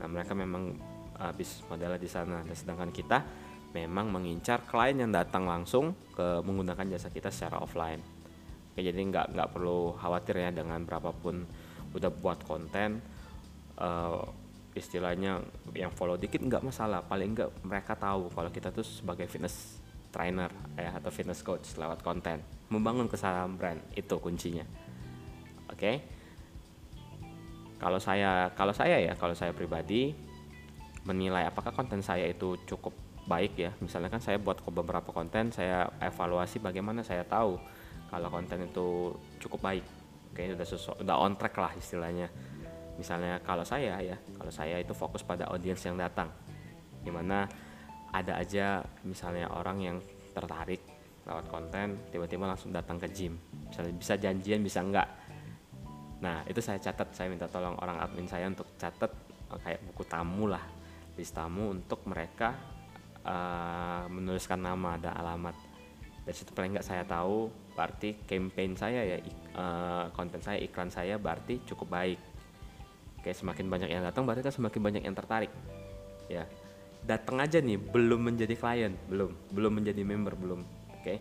nah 0.00 0.08
mereka 0.08 0.32
memang 0.32 0.72
bisnis 1.36 1.60
modelnya 1.68 2.00
di 2.00 2.08
sana 2.08 2.40
dan 2.40 2.56
sedangkan 2.56 2.88
kita 2.88 3.20
memang 3.76 4.10
mengincar 4.10 4.66
klien 4.66 4.98
yang 4.98 5.12
datang 5.12 5.46
langsung 5.46 5.94
ke 6.16 6.42
menggunakan 6.42 6.96
jasa 6.96 7.12
kita 7.12 7.30
secara 7.30 7.62
offline 7.62 8.00
Oke, 8.80 8.88
jadi 8.88 9.12
nggak 9.12 9.36
nggak 9.36 9.48
perlu 9.52 9.92
khawatir 9.92 10.40
ya 10.40 10.48
dengan 10.56 10.80
berapapun 10.88 11.44
udah 11.92 12.08
buat 12.16 12.40
konten 12.48 13.04
uh, 13.76 14.24
istilahnya 14.72 15.44
yang 15.76 15.92
follow 15.92 16.16
dikit 16.16 16.40
nggak 16.40 16.64
masalah. 16.64 17.04
Paling 17.04 17.36
nggak 17.36 17.60
mereka 17.60 17.92
tahu 17.92 18.32
kalau 18.32 18.48
kita 18.48 18.72
tuh 18.72 18.80
sebagai 18.80 19.28
fitness 19.28 19.76
trainer 20.08 20.48
ya 20.80 20.96
atau 20.96 21.12
fitness 21.12 21.44
coach 21.44 21.76
lewat 21.76 22.00
konten. 22.00 22.40
Membangun 22.72 23.04
kesalahan 23.04 23.52
brand 23.52 23.84
itu 23.92 24.16
kuncinya. 24.16 24.64
Oke? 25.68 25.76
Okay? 25.76 25.96
kalau 27.76 28.00
saya 28.00 28.48
kalau 28.56 28.72
saya 28.72 28.96
ya 28.96 29.12
kalau 29.12 29.36
saya 29.36 29.52
pribadi 29.52 30.16
menilai 31.04 31.52
apakah 31.52 31.76
konten 31.76 32.00
saya 32.00 32.24
itu 32.24 32.56
cukup 32.64 32.96
baik 33.28 33.60
ya. 33.60 33.76
Misalnya 33.84 34.08
kan 34.08 34.24
saya 34.24 34.40
buat 34.40 34.64
beberapa 34.64 35.12
konten 35.12 35.52
saya 35.52 35.92
evaluasi 36.00 36.64
bagaimana 36.64 37.04
saya 37.04 37.28
tahu 37.28 37.60
kalau 38.10 38.28
konten 38.28 38.66
itu 38.66 39.14
cukup 39.38 39.62
baik 39.62 39.86
oke 40.30 40.42
udah 40.54 40.66
sesuai 40.66 40.96
udah 41.06 41.16
on 41.18 41.34
track 41.38 41.54
lah 41.58 41.72
istilahnya. 41.74 42.28
Misalnya 42.98 43.40
kalau 43.40 43.64
saya 43.64 43.96
ya 44.02 44.16
kalau 44.36 44.52
saya 44.52 44.76
itu 44.78 44.92
fokus 44.92 45.24
pada 45.24 45.48
audiens 45.50 45.80
yang 45.82 45.96
datang. 45.96 46.28
Di 47.00 47.08
mana 47.08 47.48
ada 48.10 48.36
aja 48.36 48.82
misalnya 49.06 49.48
orang 49.50 49.78
yang 49.80 49.96
tertarik 50.34 50.82
lewat 51.24 51.46
konten 51.46 51.98
tiba-tiba 52.10 52.50
langsung 52.50 52.74
datang 52.74 52.98
ke 52.98 53.08
gym. 53.10 53.38
Misalnya 53.70 53.94
bisa 53.94 54.14
janjian 54.18 54.60
bisa 54.60 54.82
enggak. 54.82 55.08
Nah 56.20 56.44
itu 56.44 56.60
saya 56.60 56.76
catat 56.82 57.14
saya 57.16 57.32
minta 57.32 57.48
tolong 57.48 57.78
orang 57.80 58.02
admin 58.02 58.28
saya 58.28 58.50
untuk 58.50 58.68
catat 58.76 59.10
eh, 59.54 59.58
kayak 59.60 59.80
buku 59.90 60.02
tamu 60.04 60.50
lah 60.50 60.62
list 61.18 61.36
tamu 61.36 61.74
untuk 61.74 62.00
mereka 62.08 62.54
uh, 63.24 64.08
menuliskan 64.08 64.60
nama 64.60 64.96
dan 64.96 65.16
alamat. 65.16 65.56
Dari 66.24 66.36
situ 66.36 66.52
paling 66.52 66.76
nggak 66.76 66.86
saya 66.86 67.02
tahu 67.04 67.48
berarti 67.80 68.20
campaign 68.28 68.76
saya 68.76 69.00
ya 69.08 69.16
uh, 69.56 70.12
konten 70.12 70.44
saya 70.44 70.60
iklan 70.60 70.92
saya 70.92 71.16
berarti 71.16 71.64
cukup 71.64 71.96
baik. 71.96 72.20
Oke 73.16 73.32
semakin 73.32 73.72
banyak 73.72 73.88
yang 73.88 74.04
datang 74.04 74.28
berarti 74.28 74.44
kan 74.44 74.52
semakin 74.52 74.80
banyak 74.84 75.02
yang 75.08 75.16
tertarik. 75.16 75.48
Ya 76.28 76.44
datang 77.00 77.40
aja 77.40 77.64
nih 77.64 77.80
belum 77.80 78.28
menjadi 78.28 78.52
klien 78.52 78.92
belum 79.08 79.56
belum 79.56 79.72
menjadi 79.80 80.04
member 80.04 80.36
belum 80.36 80.60
oke? 81.00 81.14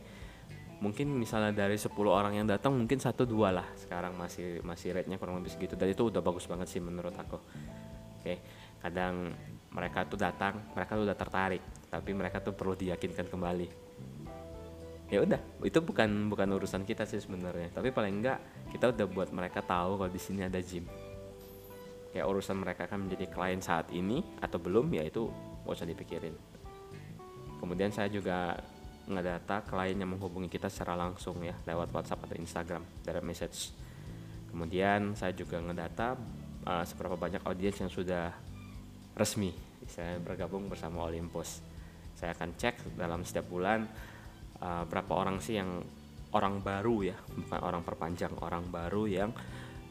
Mungkin 0.84 1.16
misalnya 1.16 1.56
dari 1.56 1.80
10 1.80 1.92
orang 2.08 2.36
yang 2.36 2.48
datang 2.48 2.76
mungkin 2.76 3.00
satu 3.00 3.28
dua 3.28 3.52
lah 3.52 3.68
sekarang 3.80 4.16
masih 4.20 4.60
masih 4.64 4.96
rate 4.96 5.08
nya 5.08 5.16
kurang 5.16 5.40
lebih 5.40 5.56
segitu. 5.56 5.80
Dan 5.80 5.96
itu 5.96 6.12
udah 6.12 6.20
bagus 6.20 6.44
banget 6.44 6.68
sih 6.68 6.84
menurut 6.84 7.16
aku 7.16 7.40
oke? 8.20 8.36
Kadang 8.84 9.32
mereka 9.72 10.04
tuh 10.04 10.20
datang 10.20 10.60
mereka 10.76 11.00
tuh 11.00 11.08
udah 11.08 11.16
tertarik 11.16 11.64
tapi 11.88 12.12
mereka 12.12 12.44
tuh 12.44 12.52
perlu 12.52 12.76
diyakinkan 12.76 13.32
kembali 13.32 13.89
ya 15.10 15.26
udah 15.26 15.42
itu 15.66 15.82
bukan 15.82 16.30
bukan 16.30 16.48
urusan 16.56 16.86
kita 16.86 17.04
sih 17.10 17.18
sebenarnya. 17.18 17.74
Tapi 17.74 17.90
paling 17.90 18.22
enggak 18.22 18.40
kita 18.70 18.94
udah 18.94 19.06
buat 19.10 19.30
mereka 19.34 19.66
tahu 19.66 19.98
kalau 19.98 20.12
di 20.12 20.22
sini 20.22 20.46
ada 20.46 20.62
gym. 20.62 20.86
Kayak 22.14 22.26
urusan 22.26 22.58
mereka 22.58 22.90
akan 22.90 23.10
menjadi 23.10 23.26
klien 23.30 23.62
saat 23.62 23.90
ini 23.94 24.22
atau 24.42 24.58
belum 24.58 24.90
ya 24.98 25.06
itu 25.06 25.30
gak 25.66 25.74
usah 25.78 25.90
dipikirin. 25.90 26.34
Kemudian 27.62 27.94
saya 27.94 28.10
juga 28.10 28.58
ngedata 29.10 29.66
klien 29.66 29.98
yang 29.98 30.14
menghubungi 30.14 30.50
kita 30.50 30.70
secara 30.70 30.94
langsung 30.94 31.42
ya 31.42 31.54
lewat 31.66 31.90
WhatsApp 31.94 32.30
atau 32.30 32.38
Instagram 32.38 32.82
dari 33.02 33.22
message. 33.26 33.74
Kemudian 34.50 35.14
saya 35.14 35.34
juga 35.38 35.62
ngedata 35.62 36.18
uh, 36.66 36.86
seberapa 36.86 37.18
banyak 37.18 37.46
audiens 37.46 37.78
yang 37.78 37.92
sudah 37.94 38.34
resmi. 39.14 39.54
Saya 39.90 40.18
bergabung 40.22 40.70
bersama 40.70 41.06
Olympus. 41.06 41.62
Saya 42.18 42.34
akan 42.34 42.58
cek 42.58 42.98
dalam 42.98 43.22
setiap 43.26 43.50
bulan 43.50 43.86
uh, 44.64 44.84
berapa 44.88 45.12
orang 45.16 45.40
sih 45.44 45.60
yang 45.60 45.84
orang 46.30 46.62
baru 46.62 47.10
ya 47.10 47.18
bukan 47.34 47.62
orang 47.66 47.82
perpanjang 47.82 48.34
orang 48.40 48.70
baru 48.70 49.10
yang 49.10 49.34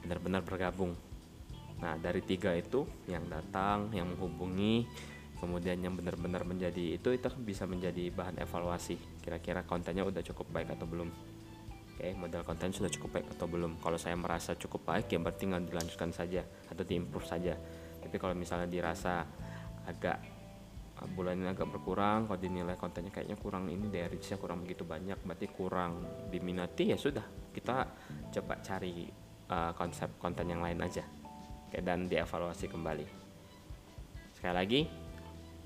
benar-benar 0.04 0.46
bergabung. 0.46 0.94
Nah 1.82 1.98
dari 1.98 2.22
tiga 2.22 2.54
itu 2.54 2.86
yang 3.10 3.26
datang 3.26 3.90
yang 3.90 4.14
menghubungi 4.14 4.86
kemudian 5.38 5.78
yang 5.78 5.94
benar-benar 5.94 6.42
menjadi 6.42 6.98
itu 6.98 7.14
itu 7.14 7.26
bisa 7.42 7.66
menjadi 7.66 8.10
bahan 8.10 8.38
evaluasi. 8.42 8.98
Kira-kira 9.22 9.62
kontennya 9.66 10.06
udah 10.06 10.22
cukup 10.22 10.50
baik 10.50 10.74
atau 10.78 10.86
belum? 10.86 11.10
Oke 11.98 12.14
model 12.14 12.46
konten 12.46 12.70
sudah 12.70 12.90
cukup 12.90 13.18
baik 13.18 13.26
atau 13.34 13.50
belum? 13.50 13.82
Kalau 13.82 13.98
saya 13.98 14.14
merasa 14.14 14.54
cukup 14.54 14.86
baik 14.86 15.10
ya 15.10 15.18
berarti 15.18 15.42
nggak 15.50 15.64
dilanjutkan 15.74 16.10
saja 16.14 16.42
atau 16.70 16.82
diimprove 16.86 17.26
saja. 17.26 17.58
Tapi 17.98 18.14
kalau 18.22 18.34
misalnya 18.38 18.70
dirasa 18.70 19.26
agak 19.86 20.37
bulan 21.14 21.38
ini 21.38 21.50
agak 21.54 21.70
berkurang 21.70 22.26
kalau 22.26 22.40
dinilai 22.40 22.74
kontennya 22.74 23.14
kayaknya 23.14 23.38
kurang 23.38 23.70
ini 23.70 23.86
dari 23.86 24.18
reachnya 24.18 24.34
kurang 24.40 24.66
begitu 24.66 24.82
banyak 24.82 25.22
berarti 25.22 25.46
kurang 25.52 25.92
diminati 26.32 26.90
ya 26.90 26.98
sudah 26.98 27.22
kita 27.54 27.86
coba 28.34 28.54
cari 28.58 29.06
uh, 29.50 29.72
konsep 29.78 30.18
konten 30.18 30.50
yang 30.50 30.58
lain 30.58 30.82
aja 30.82 31.06
Oke, 31.68 31.84
dan 31.84 32.08
dievaluasi 32.10 32.66
kembali 32.66 33.06
sekali 34.34 34.54
lagi 34.54 34.80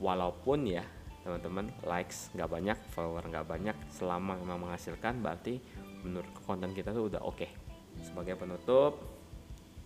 walaupun 0.03 0.67
ya 0.69 0.85
teman-teman 1.23 1.71
likes 1.87 2.35
nggak 2.35 2.51
banyak 2.51 2.79
follower 2.91 3.23
nggak 3.31 3.47
banyak 3.47 3.77
selama 3.95 4.35
memang 4.43 4.69
menghasilkan 4.69 5.23
berarti 5.23 5.63
menurut 6.03 6.29
konten 6.43 6.75
kita 6.75 6.91
tuh 6.91 7.07
udah 7.09 7.23
oke 7.23 7.39
okay. 7.39 7.51
sebagai 8.03 8.35
penutup 8.35 8.99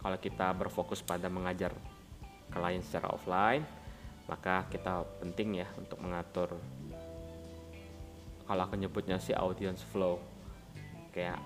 kalau 0.00 0.16
kita 0.16 0.56
berfokus 0.56 1.04
pada 1.04 1.28
mengajar 1.28 1.76
klien 2.48 2.80
secara 2.80 3.12
offline 3.12 3.85
maka 4.26 4.66
kita 4.70 5.06
penting 5.22 5.62
ya 5.62 5.68
untuk 5.78 6.02
mengatur 6.02 6.58
kalau 8.46 8.62
aku 8.62 8.78
nyebutnya 8.78 9.18
sih 9.18 9.34
audience 9.34 9.82
flow 9.82 10.22
kayak 11.10 11.40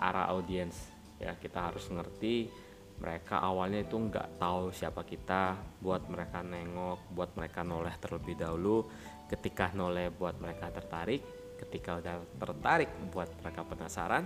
arah 0.00 0.32
audience. 0.32 0.88
Ya 1.20 1.36
kita 1.36 1.68
harus 1.68 1.84
ngerti 1.92 2.48
mereka 2.96 3.44
awalnya 3.44 3.84
itu 3.84 3.92
nggak 3.92 4.40
tahu 4.40 4.72
siapa 4.72 5.04
kita 5.04 5.52
buat 5.84 6.08
mereka 6.08 6.40
nengok 6.40 7.12
buat 7.12 7.36
mereka 7.36 7.60
noleh 7.60 7.92
terlebih 8.00 8.40
dahulu. 8.40 8.88
Ketika 9.28 9.68
noleh 9.76 10.08
buat 10.08 10.40
mereka 10.40 10.72
tertarik 10.72 11.20
ketika 11.56 12.00
udah 12.00 12.16
tertarik 12.36 12.88
buat 13.12 13.28
mereka 13.40 13.64
penasaran 13.64 14.24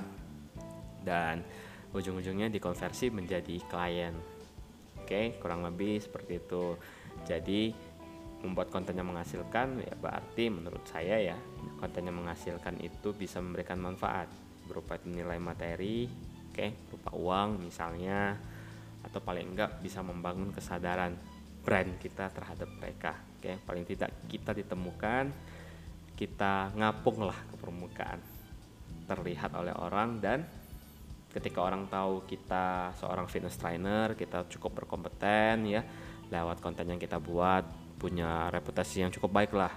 dan 1.02 1.42
ujung-ujungnya 1.90 2.46
dikonversi 2.46 3.10
menjadi 3.10 3.58
klien. 3.66 4.14
Oke 5.02 5.34
kurang 5.42 5.66
lebih 5.66 5.98
seperti 5.98 6.38
itu. 6.38 6.78
Jadi 7.26 7.89
membuat 8.40 8.72
konten 8.72 8.96
yang 8.96 9.08
menghasilkan 9.08 9.84
ya 9.84 9.94
berarti 10.00 10.48
menurut 10.48 10.84
saya 10.88 11.20
ya 11.20 11.36
konten 11.76 12.08
yang 12.08 12.16
menghasilkan 12.16 12.80
itu 12.80 13.12
bisa 13.12 13.40
memberikan 13.40 13.76
manfaat 13.80 14.28
berupa 14.64 14.96
nilai 15.04 15.36
materi 15.36 16.08
oke 16.08 16.54
okay, 16.56 16.72
berupa 16.88 17.10
uang 17.16 17.60
misalnya 17.60 18.36
atau 19.00 19.20
paling 19.20 19.56
enggak 19.56 19.80
bisa 19.80 20.04
membangun 20.04 20.52
kesadaran 20.52 21.16
brand 21.60 21.96
kita 22.00 22.32
terhadap 22.32 22.68
mereka 22.80 23.12
oke. 23.16 23.44
Okay, 23.44 23.54
paling 23.60 23.84
tidak 23.84 24.10
kita 24.28 24.56
ditemukan 24.56 25.24
kita 26.16 26.76
ngapung 26.76 27.24
lah 27.24 27.36
ke 27.48 27.56
permukaan 27.56 28.20
terlihat 29.08 29.52
oleh 29.56 29.72
orang 29.72 30.20
dan 30.20 30.44
ketika 31.32 31.62
orang 31.62 31.86
tahu 31.86 32.26
kita 32.26 32.92
seorang 32.98 33.24
fitness 33.30 33.56
trainer 33.56 34.12
kita 34.18 34.44
cukup 34.50 34.82
berkompeten 34.84 35.64
ya 35.66 35.82
lewat 36.30 36.62
konten 36.62 36.86
yang 36.86 37.00
kita 37.00 37.18
buat 37.18 37.89
punya 38.00 38.48
reputasi 38.48 39.04
yang 39.04 39.12
cukup 39.12 39.44
baik 39.44 39.52
lah 39.52 39.70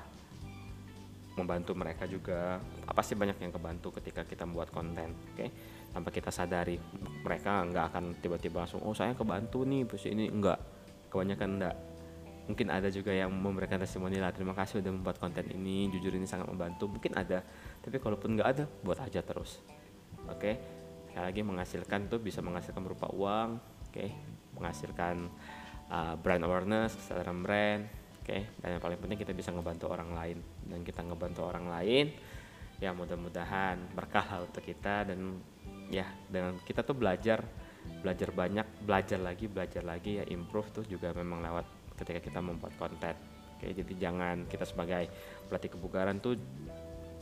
membantu 1.34 1.74
mereka 1.74 2.06
juga 2.06 2.62
apa 2.86 3.02
sih 3.02 3.18
banyak 3.18 3.42
yang 3.42 3.52
kebantu 3.52 4.00
ketika 4.00 4.24
kita 4.24 4.46
membuat 4.46 4.70
konten 4.70 5.12
oke 5.12 5.36
okay? 5.36 5.50
tanpa 5.90 6.10
kita 6.14 6.30
sadari 6.30 6.78
mereka 7.26 7.66
nggak 7.66 7.86
akan 7.92 8.04
tiba-tiba 8.22 8.64
langsung 8.64 8.86
oh 8.86 8.94
saya 8.94 9.18
kebantu 9.18 9.66
nih 9.66 9.84
bos 9.84 10.06
ini 10.06 10.30
enggak 10.30 10.62
kebanyakan 11.10 11.50
enggak 11.58 11.76
mungkin 12.44 12.68
ada 12.70 12.92
juga 12.92 13.16
yang 13.16 13.32
memberikan 13.32 13.80
testimoni 13.80 14.20
lah 14.20 14.36
terima 14.36 14.54
kasih 14.54 14.84
udah 14.84 14.92
membuat 14.94 15.18
konten 15.18 15.48
ini 15.50 15.90
jujur 15.90 16.14
ini 16.14 16.28
sangat 16.28 16.52
membantu 16.52 16.92
mungkin 16.92 17.16
ada 17.18 17.42
tapi 17.82 17.98
kalaupun 17.98 18.38
nggak 18.38 18.50
ada 18.50 18.64
buat 18.84 19.00
aja 19.02 19.24
terus 19.26 19.64
oke 20.30 20.38
okay? 20.38 20.56
sekali 21.10 21.24
lagi 21.24 21.42
menghasilkan 21.42 22.00
tuh 22.12 22.20
bisa 22.22 22.46
menghasilkan 22.46 22.84
berupa 22.84 23.10
uang 23.10 23.58
oke 23.58 23.90
okay? 23.90 24.14
menghasilkan 24.54 25.34
uh, 25.90 26.14
brand 26.20 26.44
awareness 26.46 26.94
kesadaran 27.00 27.42
brand 27.42 28.03
oke 28.24 28.38
dan 28.64 28.80
yang 28.80 28.82
paling 28.82 29.00
penting 29.04 29.20
kita 29.20 29.36
bisa 29.36 29.52
ngebantu 29.52 29.92
orang 29.92 30.16
lain. 30.16 30.38
Dan 30.64 30.80
kita 30.88 31.04
ngebantu 31.04 31.44
orang 31.44 31.68
lain 31.68 32.16
ya 32.80 32.96
mudah-mudahan 32.96 33.92
berkah 33.92 34.48
untuk 34.48 34.64
kita. 34.64 35.04
Dan 35.04 35.44
ya 35.92 36.08
dengan 36.32 36.56
kita 36.64 36.88
tuh 36.88 36.96
belajar 36.96 37.44
belajar 38.00 38.32
banyak 38.32 38.88
belajar 38.88 39.20
lagi 39.20 39.46
belajar 39.52 39.84
lagi 39.84 40.24
ya 40.24 40.26
improve 40.32 40.72
tuh 40.72 40.86
juga 40.88 41.12
memang 41.12 41.44
lewat 41.44 41.96
ketika 42.00 42.24
kita 42.24 42.40
membuat 42.40 42.74
konten. 42.80 43.14
Oke 43.60 43.76
jadi 43.76 43.94
jangan 44.10 44.48
kita 44.48 44.64
sebagai 44.64 45.12
pelatih 45.52 45.76
kebugaran 45.76 46.24
tuh 46.24 46.40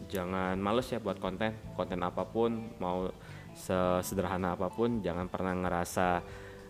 jangan 0.05 0.57
males 0.61 0.85
ya 0.93 1.01
buat 1.01 1.17
konten. 1.17 1.53
Konten 1.73 1.99
apa 2.05 2.29
pun 2.29 2.77
mau 2.77 3.09
sesederhana 3.57 4.55
apa 4.55 4.71
pun 4.71 5.03
jangan 5.03 5.27
pernah 5.27 5.51
ngerasa 5.57 6.23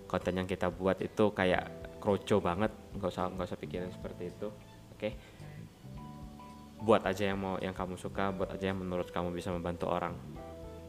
konten 0.10 0.44
yang 0.44 0.48
kita 0.50 0.68
buat 0.68 1.00
itu 1.00 1.32
kayak 1.32 1.81
kroco 2.02 2.42
banget 2.42 2.74
nggak 2.98 3.10
usah 3.10 3.30
nggak 3.30 3.48
usah 3.48 3.60
pikirin 3.62 3.94
seperti 3.94 4.34
itu 4.34 4.50
oke 4.98 5.10
buat 6.82 7.06
aja 7.06 7.30
yang 7.30 7.38
mau 7.38 7.56
yang 7.62 7.78
kamu 7.78 7.94
suka 7.96 8.34
buat 8.34 8.50
aja 8.50 8.74
yang 8.74 8.82
menurut 8.82 9.14
kamu 9.14 9.30
bisa 9.30 9.54
membantu 9.54 9.86
orang 9.86 10.18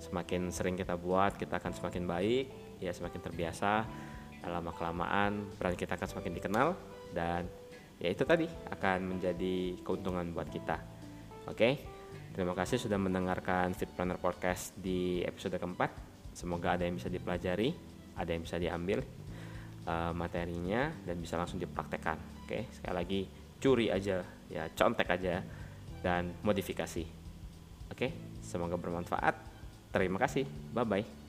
semakin 0.00 0.48
sering 0.48 0.74
kita 0.74 0.96
buat 0.96 1.36
kita 1.36 1.60
akan 1.60 1.76
semakin 1.76 2.08
baik 2.08 2.46
ya 2.80 2.90
semakin 2.90 3.20
terbiasa 3.20 3.86
lama 4.42 4.74
kelamaan 4.74 5.54
brand 5.54 5.78
kita 5.78 5.94
akan 5.94 6.08
semakin 6.08 6.32
dikenal 6.34 6.74
dan 7.14 7.46
ya 8.02 8.10
itu 8.10 8.26
tadi 8.26 8.50
akan 8.50 9.14
menjadi 9.14 9.78
keuntungan 9.86 10.26
buat 10.34 10.50
kita. 10.50 10.82
Oke, 11.46 11.78
terima 12.34 12.50
kasih 12.58 12.82
sudah 12.82 12.98
mendengarkan 12.98 13.70
Fit 13.78 13.90
Planner 13.94 14.18
Podcast 14.18 14.74
di 14.74 15.22
episode 15.22 15.54
keempat. 15.54 15.94
Semoga 16.34 16.74
ada 16.74 16.82
yang 16.82 16.98
bisa 16.98 17.06
dipelajari, 17.06 17.70
ada 18.18 18.30
yang 18.34 18.42
bisa 18.42 18.58
diambil 18.58 19.06
uh, 19.86 20.12
materinya 20.14 20.90
dan 21.06 21.18
bisa 21.18 21.38
langsung 21.38 21.58
dipraktekkan. 21.58 22.18
Oke, 22.44 22.68
sekali 22.74 22.94
lagi 22.94 23.20
curi 23.62 23.86
aja, 23.88 24.22
ya 24.50 24.66
contek 24.74 25.08
aja 25.14 25.40
dan 26.02 26.34
modifikasi. 26.42 27.04
Oke, 27.92 28.40
semoga 28.42 28.74
bermanfaat. 28.74 29.34
Terima 29.92 30.18
kasih. 30.18 30.48
Bye 30.72 30.86
bye. 30.88 31.21